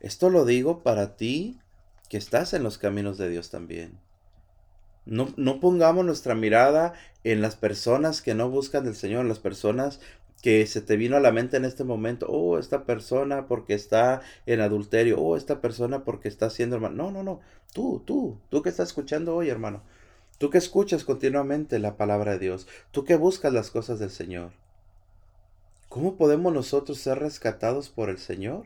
esto 0.00 0.30
lo 0.30 0.44
digo 0.44 0.82
para 0.82 1.16
ti 1.16 1.60
que 2.08 2.16
estás 2.16 2.54
en 2.54 2.62
los 2.62 2.78
caminos 2.78 3.18
de 3.18 3.28
Dios 3.28 3.50
también. 3.50 3.98
No, 5.06 5.28
no, 5.36 5.60
pongamos 5.60 6.04
nuestra 6.04 6.34
mirada 6.34 6.94
en 7.24 7.40
las 7.42 7.56
personas 7.56 8.22
que 8.22 8.34
no 8.34 8.50
buscan 8.50 8.84
del 8.84 8.96
Señor, 8.96 9.22
en 9.22 9.28
las 9.28 9.38
personas 9.38 10.00
que 10.42 10.66
se 10.66 10.80
te 10.80 10.96
vino 10.96 11.16
a 11.16 11.20
la 11.20 11.32
mente 11.32 11.56
en 11.56 11.64
este 11.64 11.84
momento, 11.84 12.26
oh, 12.28 12.58
esta 12.58 12.84
persona 12.84 13.46
porque 13.46 13.74
está 13.74 14.22
en 14.46 14.60
adulterio, 14.60 15.20
oh, 15.20 15.36
esta 15.36 15.60
persona 15.60 16.04
porque 16.04 16.28
está 16.28 16.46
haciendo 16.46 16.76
hermano. 16.76 16.96
No, 16.96 17.10
no, 17.10 17.22
no, 17.22 17.40
tú, 17.72 18.02
tú, 18.06 18.38
tú 18.48 18.62
que 18.62 18.70
estás 18.70 18.88
escuchando 18.88 19.36
hoy, 19.36 19.48
hermano. 19.48 19.82
Tú 20.38 20.48
que 20.48 20.58
escuchas 20.58 21.04
continuamente 21.04 21.78
la 21.78 21.96
palabra 21.98 22.32
de 22.32 22.38
Dios, 22.38 22.66
tú 22.92 23.04
que 23.04 23.16
buscas 23.16 23.52
las 23.52 23.70
cosas 23.70 23.98
del 23.98 24.10
Señor. 24.10 24.52
¿Cómo 25.90 26.16
podemos 26.16 26.54
nosotros 26.54 26.98
ser 26.98 27.18
rescatados 27.18 27.90
por 27.90 28.08
el 28.08 28.18
Señor? 28.18 28.64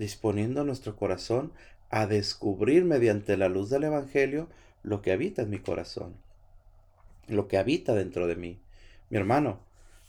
Disponiendo 0.00 0.64
nuestro 0.64 0.96
corazón 0.96 1.52
a 1.90 2.06
descubrir 2.06 2.86
mediante 2.86 3.36
la 3.36 3.50
luz 3.50 3.68
del 3.68 3.84
Evangelio 3.84 4.48
lo 4.82 5.02
que 5.02 5.12
habita 5.12 5.42
en 5.42 5.50
mi 5.50 5.58
corazón, 5.58 6.16
lo 7.28 7.48
que 7.48 7.58
habita 7.58 7.92
dentro 7.92 8.26
de 8.26 8.34
mí. 8.34 8.58
Mi 9.10 9.18
hermano, 9.18 9.60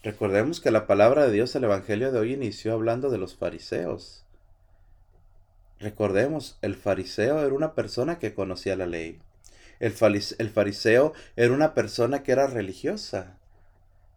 recordemos 0.01 0.62
que 0.62 0.71
la 0.71 0.88
palabra 0.88 1.25
de 1.25 1.34
Dios, 1.34 1.54
el 1.58 1.65
Evangelio 1.65 2.13
de 2.13 2.19
hoy 2.19 2.32
inició 2.32 2.71
hablando 2.71 3.10
de 3.10 3.17
los 3.17 3.36
fariseos. 3.36 4.23
Recordemos, 5.77 6.58
el 6.62 6.77
fariseo 6.77 7.41
era 7.41 7.54
una 7.54 7.75
persona 7.75 8.17
que 8.17 8.34
conocía 8.34 8.77
la 8.77 8.88
ley. 8.88 9.19
El, 9.82 9.91
fariseo 9.91 11.12
era 11.36 11.54
una 11.54 11.73
persona 11.73 12.23
que 12.23 12.32
era 12.32 12.47
religiosa. 12.47 13.40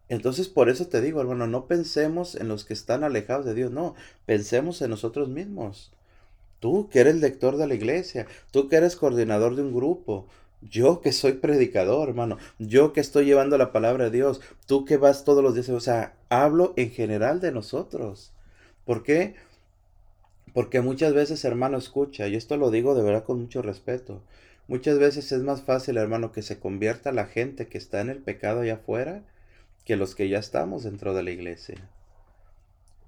Entonces 0.09 0.47
por 0.47 0.69
eso 0.69 0.87
te 0.87 1.01
digo, 1.01 1.21
hermano, 1.21 1.47
no 1.47 1.65
pensemos 1.65 2.35
en 2.35 2.47
los 2.47 2.65
que 2.65 2.73
están 2.73 3.03
alejados 3.03 3.45
de 3.45 3.55
Dios, 3.55 3.71
no, 3.71 3.95
pensemos 4.25 4.81
en 4.81 4.91
nosotros 4.91 5.29
mismos. 5.29 5.91
Tú 6.59 6.89
que 6.89 6.99
eres 6.99 7.15
lector 7.15 7.57
de 7.57 7.67
la 7.67 7.75
iglesia, 7.75 8.27
tú 8.51 8.69
que 8.69 8.75
eres 8.77 8.95
coordinador 8.95 9.55
de 9.55 9.63
un 9.63 9.73
grupo, 9.73 10.27
yo 10.61 11.01
que 11.01 11.11
soy 11.11 11.33
predicador, 11.33 12.09
hermano, 12.09 12.37
yo 12.59 12.93
que 12.93 13.01
estoy 13.01 13.25
llevando 13.25 13.57
la 13.57 13.71
palabra 13.71 14.05
de 14.05 14.11
Dios, 14.11 14.41
tú 14.65 14.85
que 14.85 14.97
vas 14.97 15.23
todos 15.23 15.43
los 15.43 15.53
días, 15.53 15.69
o 15.69 15.79
sea, 15.79 16.15
hablo 16.29 16.73
en 16.75 16.91
general 16.91 17.39
de 17.39 17.51
nosotros. 17.51 18.31
¿Por 18.85 19.03
qué? 19.03 19.35
Porque 20.53 20.81
muchas 20.81 21.13
veces, 21.13 21.43
hermano, 21.45 21.77
escucha, 21.77 22.27
y 22.27 22.35
esto 22.35 22.57
lo 22.57 22.71
digo 22.71 22.95
de 22.95 23.03
verdad 23.03 23.23
con 23.23 23.41
mucho 23.41 23.61
respeto. 23.61 24.21
Muchas 24.67 24.97
veces 24.97 25.31
es 25.31 25.43
más 25.43 25.61
fácil, 25.61 25.97
hermano, 25.97 26.31
que 26.31 26.41
se 26.41 26.59
convierta 26.59 27.11
la 27.11 27.25
gente 27.25 27.67
que 27.67 27.77
está 27.77 28.01
en 28.01 28.09
el 28.09 28.19
pecado 28.19 28.61
allá 28.61 28.75
afuera 28.75 29.23
que 29.85 29.95
los 29.95 30.15
que 30.15 30.27
ya 30.27 30.39
estamos 30.39 30.83
dentro 30.83 31.13
de 31.13 31.23
la 31.23 31.31
iglesia. 31.31 31.77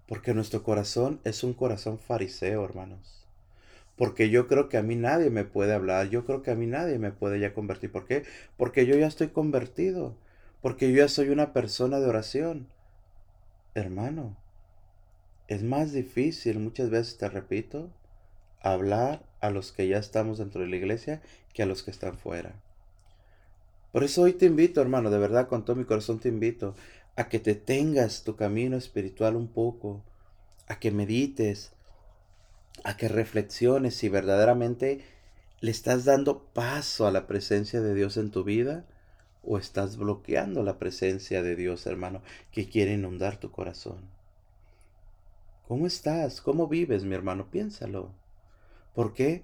Porque 0.07 0.33
nuestro 0.33 0.63
corazón 0.63 1.19
es 1.23 1.43
un 1.43 1.53
corazón 1.53 1.99
fariseo, 1.99 2.63
hermanos. 2.63 3.25
Porque 3.97 4.29
yo 4.29 4.47
creo 4.47 4.69
que 4.69 4.77
a 4.77 4.83
mí 4.83 4.95
nadie 4.95 5.31
me 5.31 5.43
puede 5.43 5.73
hablar, 5.73 6.09
yo 6.09 6.23
creo 6.23 6.43
que 6.43 6.51
a 6.51 6.55
mí 6.55 6.67
nadie 6.67 6.99
me 6.99 7.11
puede 7.11 7.39
ya 7.39 7.53
convertir. 7.53 7.91
¿Por 7.91 8.05
qué? 8.05 8.23
Porque 8.55 8.85
yo 8.85 8.95
ya 8.95 9.07
estoy 9.07 9.29
convertido, 9.29 10.15
porque 10.61 10.91
yo 10.91 10.97
ya 10.97 11.07
soy 11.07 11.29
una 11.29 11.51
persona 11.51 11.99
de 11.99 12.05
oración. 12.05 12.67
Hermano, 13.73 14.37
es 15.47 15.63
más 15.63 15.93
difícil, 15.93 16.59
muchas 16.59 16.91
veces 16.91 17.17
te 17.17 17.27
repito, 17.27 17.89
hablar 18.61 19.23
a 19.39 19.49
los 19.49 19.71
que 19.71 19.87
ya 19.87 19.97
estamos 19.97 20.37
dentro 20.37 20.61
de 20.61 20.67
la 20.67 20.75
iglesia 20.75 21.21
que 21.53 21.63
a 21.63 21.65
los 21.65 21.81
que 21.81 21.91
están 21.91 22.17
fuera. 22.17 22.53
Por 23.91 24.03
eso 24.03 24.23
hoy 24.23 24.33
te 24.33 24.45
invito, 24.45 24.81
hermano, 24.81 25.09
de 25.09 25.17
verdad 25.17 25.47
con 25.47 25.65
todo 25.65 25.75
mi 25.75 25.85
corazón 25.85 26.19
te 26.19 26.29
invito 26.29 26.75
a 27.15 27.29
que 27.29 27.39
te 27.39 27.55
tengas 27.55 28.23
tu 28.23 28.35
camino 28.35 28.77
espiritual 28.77 29.35
un 29.35 29.47
poco, 29.47 30.03
a 30.67 30.79
que 30.79 30.91
medites, 30.91 31.71
a 32.83 32.97
que 32.97 33.07
reflexiones 33.07 33.95
si 33.95 34.09
verdaderamente 34.09 35.01
le 35.61 35.71
estás 35.71 36.05
dando 36.05 36.43
paso 36.53 37.07
a 37.07 37.11
la 37.11 37.25
presencia 37.25 37.81
de 37.81 37.95
Dios 37.95 38.17
en 38.17 38.29
tu 38.29 38.43
vida 38.43 38.85
o 39.43 39.57
estás 39.57 39.97
bloqueando 39.97 40.61
la 40.61 40.77
presencia 40.77 41.41
de 41.41 41.55
Dios, 41.55 41.87
hermano, 41.87 42.21
que 42.51 42.69
quiere 42.69 42.93
inundar 42.93 43.39
tu 43.39 43.49
corazón. 43.49 43.97
¿Cómo 45.67 45.87
estás? 45.87 46.41
¿Cómo 46.41 46.67
vives, 46.67 47.03
mi 47.03 47.15
hermano? 47.15 47.49
Piénsalo. 47.49 48.11
¿Por 48.93 49.13
qué? 49.13 49.43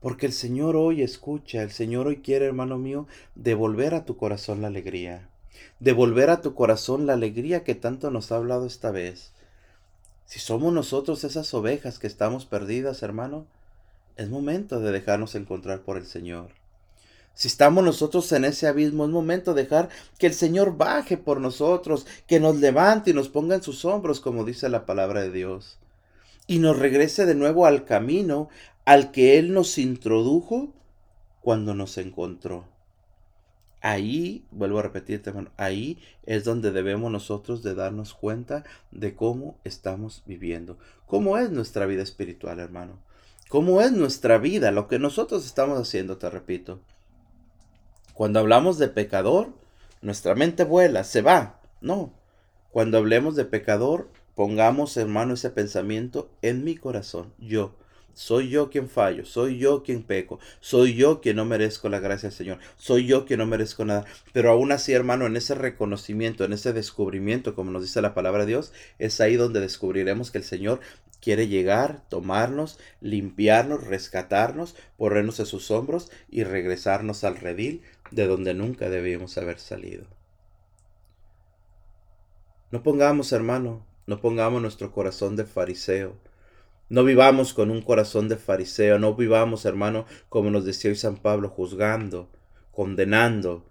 Porque 0.00 0.26
el 0.26 0.32
Señor 0.32 0.76
hoy 0.76 1.02
escucha, 1.02 1.62
el 1.62 1.70
Señor 1.70 2.06
hoy 2.06 2.16
quiere, 2.16 2.46
hermano 2.46 2.78
mío, 2.78 3.06
devolver 3.34 3.94
a 3.94 4.06
tu 4.06 4.16
corazón 4.16 4.62
la 4.62 4.68
alegría. 4.68 5.28
Devolver 5.78 6.30
a 6.30 6.40
tu 6.40 6.54
corazón 6.54 7.06
la 7.06 7.12
alegría 7.12 7.64
que 7.64 7.74
tanto 7.74 8.10
nos 8.10 8.32
ha 8.32 8.36
hablado 8.36 8.66
esta 8.66 8.90
vez. 8.90 9.32
Si 10.24 10.38
somos 10.38 10.72
nosotros 10.72 11.24
esas 11.24 11.52
ovejas 11.52 11.98
que 11.98 12.06
estamos 12.06 12.46
perdidas, 12.46 13.02
hermano, 13.02 13.46
es 14.16 14.28
momento 14.30 14.80
de 14.80 14.90
dejarnos 14.90 15.34
encontrar 15.34 15.82
por 15.82 15.98
el 15.98 16.06
Señor. 16.06 16.48
Si 17.34 17.48
estamos 17.48 17.84
nosotros 17.84 18.30
en 18.32 18.44
ese 18.44 18.66
abismo, 18.66 19.04
es 19.04 19.10
momento 19.10 19.52
de 19.54 19.62
dejar 19.64 19.90
que 20.18 20.26
el 20.26 20.34
Señor 20.34 20.76
baje 20.76 21.18
por 21.18 21.40
nosotros, 21.40 22.06
que 22.26 22.40
nos 22.40 22.56
levante 22.56 23.10
y 23.10 23.14
nos 23.14 23.28
ponga 23.28 23.54
en 23.54 23.62
sus 23.62 23.84
hombros, 23.84 24.20
como 24.20 24.44
dice 24.44 24.68
la 24.68 24.86
palabra 24.86 25.20
de 25.20 25.30
Dios 25.30 25.78
y 26.50 26.58
nos 26.58 26.76
regrese 26.80 27.26
de 27.26 27.36
nuevo 27.36 27.64
al 27.64 27.84
camino 27.84 28.48
al 28.90 29.12
que 29.12 29.38
Él 29.38 29.54
nos 29.54 29.78
introdujo 29.78 30.74
cuando 31.42 31.74
nos 31.76 31.96
encontró. 31.96 32.64
Ahí, 33.80 34.44
vuelvo 34.50 34.80
a 34.80 34.82
repetirte, 34.82 35.30
hermano, 35.30 35.52
ahí 35.56 36.02
es 36.26 36.42
donde 36.42 36.72
debemos 36.72 37.12
nosotros 37.12 37.62
de 37.62 37.76
darnos 37.76 38.14
cuenta 38.14 38.64
de 38.90 39.14
cómo 39.14 39.60
estamos 39.62 40.24
viviendo, 40.26 40.76
cómo 41.06 41.38
es 41.38 41.52
nuestra 41.52 41.86
vida 41.86 42.02
espiritual, 42.02 42.58
hermano, 42.58 42.98
cómo 43.48 43.80
es 43.80 43.92
nuestra 43.92 44.38
vida, 44.38 44.72
lo 44.72 44.88
que 44.88 44.98
nosotros 44.98 45.46
estamos 45.46 45.78
haciendo, 45.78 46.18
te 46.18 46.28
repito. 46.28 46.80
Cuando 48.12 48.40
hablamos 48.40 48.76
de 48.76 48.88
pecador, 48.88 49.52
nuestra 50.02 50.34
mente 50.34 50.64
vuela, 50.64 51.04
se 51.04 51.22
va, 51.22 51.60
no. 51.80 52.12
Cuando 52.72 52.98
hablemos 52.98 53.36
de 53.36 53.44
pecador, 53.44 54.10
Pongamos, 54.40 54.96
hermano, 54.96 55.34
ese 55.34 55.50
pensamiento 55.50 56.30
en 56.40 56.64
mi 56.64 56.74
corazón. 56.74 57.34
Yo, 57.38 57.74
soy 58.14 58.48
yo 58.48 58.70
quien 58.70 58.88
fallo, 58.88 59.24
soy 59.24 59.58
yo 59.58 59.82
quien 59.82 60.02
peco, 60.02 60.38
soy 60.60 60.94
yo 60.94 61.20
quien 61.20 61.36
no 61.36 61.44
merezco 61.44 61.88
la 61.88 62.00
gracia 62.00 62.28
del 62.28 62.36
Señor, 62.36 62.58
soy 62.76 63.06
yo 63.06 63.24
quien 63.24 63.38
no 63.38 63.46
merezco 63.46 63.84
nada. 63.84 64.04
Pero 64.32 64.50
aún 64.50 64.72
así, 64.72 64.92
hermano, 64.92 65.26
en 65.26 65.36
ese 65.36 65.54
reconocimiento, 65.54 66.44
en 66.44 66.52
ese 66.52 66.72
descubrimiento, 66.72 67.54
como 67.54 67.70
nos 67.70 67.82
dice 67.82 68.02
la 68.02 68.14
palabra 68.14 68.44
de 68.44 68.52
Dios, 68.52 68.72
es 68.98 69.20
ahí 69.20 69.36
donde 69.36 69.60
descubriremos 69.60 70.30
que 70.30 70.38
el 70.38 70.44
Señor 70.44 70.80
quiere 71.20 71.48
llegar, 71.48 72.02
tomarnos, 72.08 72.78
limpiarnos, 73.00 73.86
rescatarnos, 73.86 74.76
ponernos 74.96 75.38
en 75.40 75.46
sus 75.46 75.70
hombros 75.70 76.10
y 76.28 76.44
regresarnos 76.44 77.24
al 77.24 77.36
redil 77.36 77.82
de 78.10 78.26
donde 78.26 78.54
nunca 78.54 78.88
debíamos 78.88 79.36
haber 79.38 79.58
salido. 79.58 80.04
No 82.70 82.82
pongamos, 82.82 83.32
hermano, 83.32 83.84
no 84.06 84.20
pongamos 84.20 84.62
nuestro 84.62 84.92
corazón 84.92 85.36
de 85.36 85.44
fariseo. 85.44 86.16
No 86.90 87.04
vivamos 87.04 87.54
con 87.54 87.70
un 87.70 87.82
corazón 87.82 88.28
de 88.28 88.36
fariseo. 88.36 88.98
No 88.98 89.14
vivamos, 89.14 89.64
hermano, 89.64 90.06
como 90.28 90.50
nos 90.50 90.64
decía 90.64 90.90
hoy 90.90 90.96
San 90.96 91.16
Pablo, 91.16 91.48
juzgando, 91.48 92.28
condenando, 92.72 93.64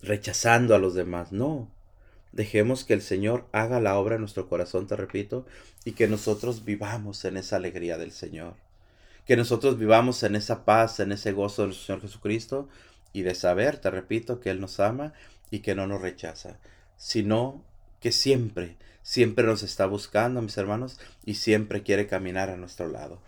rechazando 0.00 0.74
a 0.74 0.78
los 0.78 0.94
demás. 0.94 1.30
No. 1.30 1.70
Dejemos 2.32 2.84
que 2.84 2.94
el 2.94 3.02
Señor 3.02 3.44
haga 3.52 3.80
la 3.80 3.98
obra 3.98 4.14
en 4.14 4.22
nuestro 4.22 4.48
corazón, 4.48 4.86
te 4.86 4.96
repito, 4.96 5.44
y 5.84 5.92
que 5.92 6.08
nosotros 6.08 6.64
vivamos 6.64 7.24
en 7.26 7.36
esa 7.36 7.56
alegría 7.56 7.98
del 7.98 8.12
Señor. 8.12 8.54
Que 9.26 9.36
nosotros 9.36 9.78
vivamos 9.78 10.22
en 10.22 10.36
esa 10.36 10.64
paz, 10.64 11.00
en 11.00 11.12
ese 11.12 11.32
gozo 11.32 11.62
del 11.62 11.74
Señor 11.74 12.00
Jesucristo 12.00 12.68
y 13.12 13.22
de 13.22 13.34
saber, 13.34 13.76
te 13.76 13.90
repito, 13.90 14.40
que 14.40 14.48
Él 14.48 14.60
nos 14.60 14.80
ama 14.80 15.12
y 15.50 15.58
que 15.58 15.74
no 15.74 15.86
nos 15.86 16.00
rechaza, 16.00 16.56
sino 16.96 17.62
que 18.00 18.10
siempre, 18.10 18.76
siempre 19.02 19.44
nos 19.46 19.62
está 19.62 19.86
buscando, 19.86 20.42
mis 20.42 20.56
hermanos, 20.56 20.98
y 21.24 21.34
siempre 21.34 21.82
quiere 21.82 22.06
caminar 22.06 22.50
a 22.50 22.56
nuestro 22.56 22.88
lado. 22.88 23.20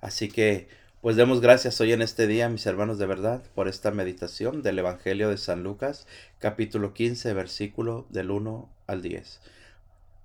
Así 0.00 0.28
que 0.28 0.68
Pues 1.00 1.14
demos 1.14 1.40
gracias 1.40 1.80
hoy 1.80 1.92
en 1.92 2.02
este 2.02 2.26
día, 2.26 2.48
mis 2.48 2.66
hermanos 2.66 2.98
de 2.98 3.06
verdad, 3.06 3.40
por 3.54 3.68
esta 3.68 3.92
meditación 3.92 4.62
del 4.62 4.80
Evangelio 4.80 5.30
de 5.30 5.36
San 5.38 5.62
Lucas, 5.62 6.08
capítulo 6.40 6.92
15, 6.92 7.34
versículo 7.34 8.06
del 8.10 8.32
1 8.32 8.68
al 8.88 9.00
10. 9.02 9.40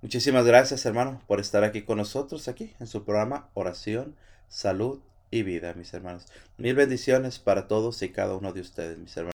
Muchísimas 0.02 0.44
gracias, 0.44 0.84
hermano, 0.84 1.22
por 1.28 1.38
estar 1.38 1.62
aquí 1.62 1.82
con 1.82 1.98
nosotros, 1.98 2.48
aquí 2.48 2.72
en 2.80 2.88
su 2.88 3.04
programa 3.04 3.48
Oración, 3.54 4.16
Salud 4.48 4.98
y 5.30 5.44
Vida, 5.44 5.74
mis 5.74 5.94
hermanos. 5.94 6.26
Mil 6.58 6.74
bendiciones 6.74 7.38
para 7.38 7.68
todos 7.68 8.02
y 8.02 8.08
cada 8.10 8.34
uno 8.36 8.52
de 8.52 8.60
ustedes, 8.60 8.98
mis 8.98 9.16
hermanos. 9.16 9.33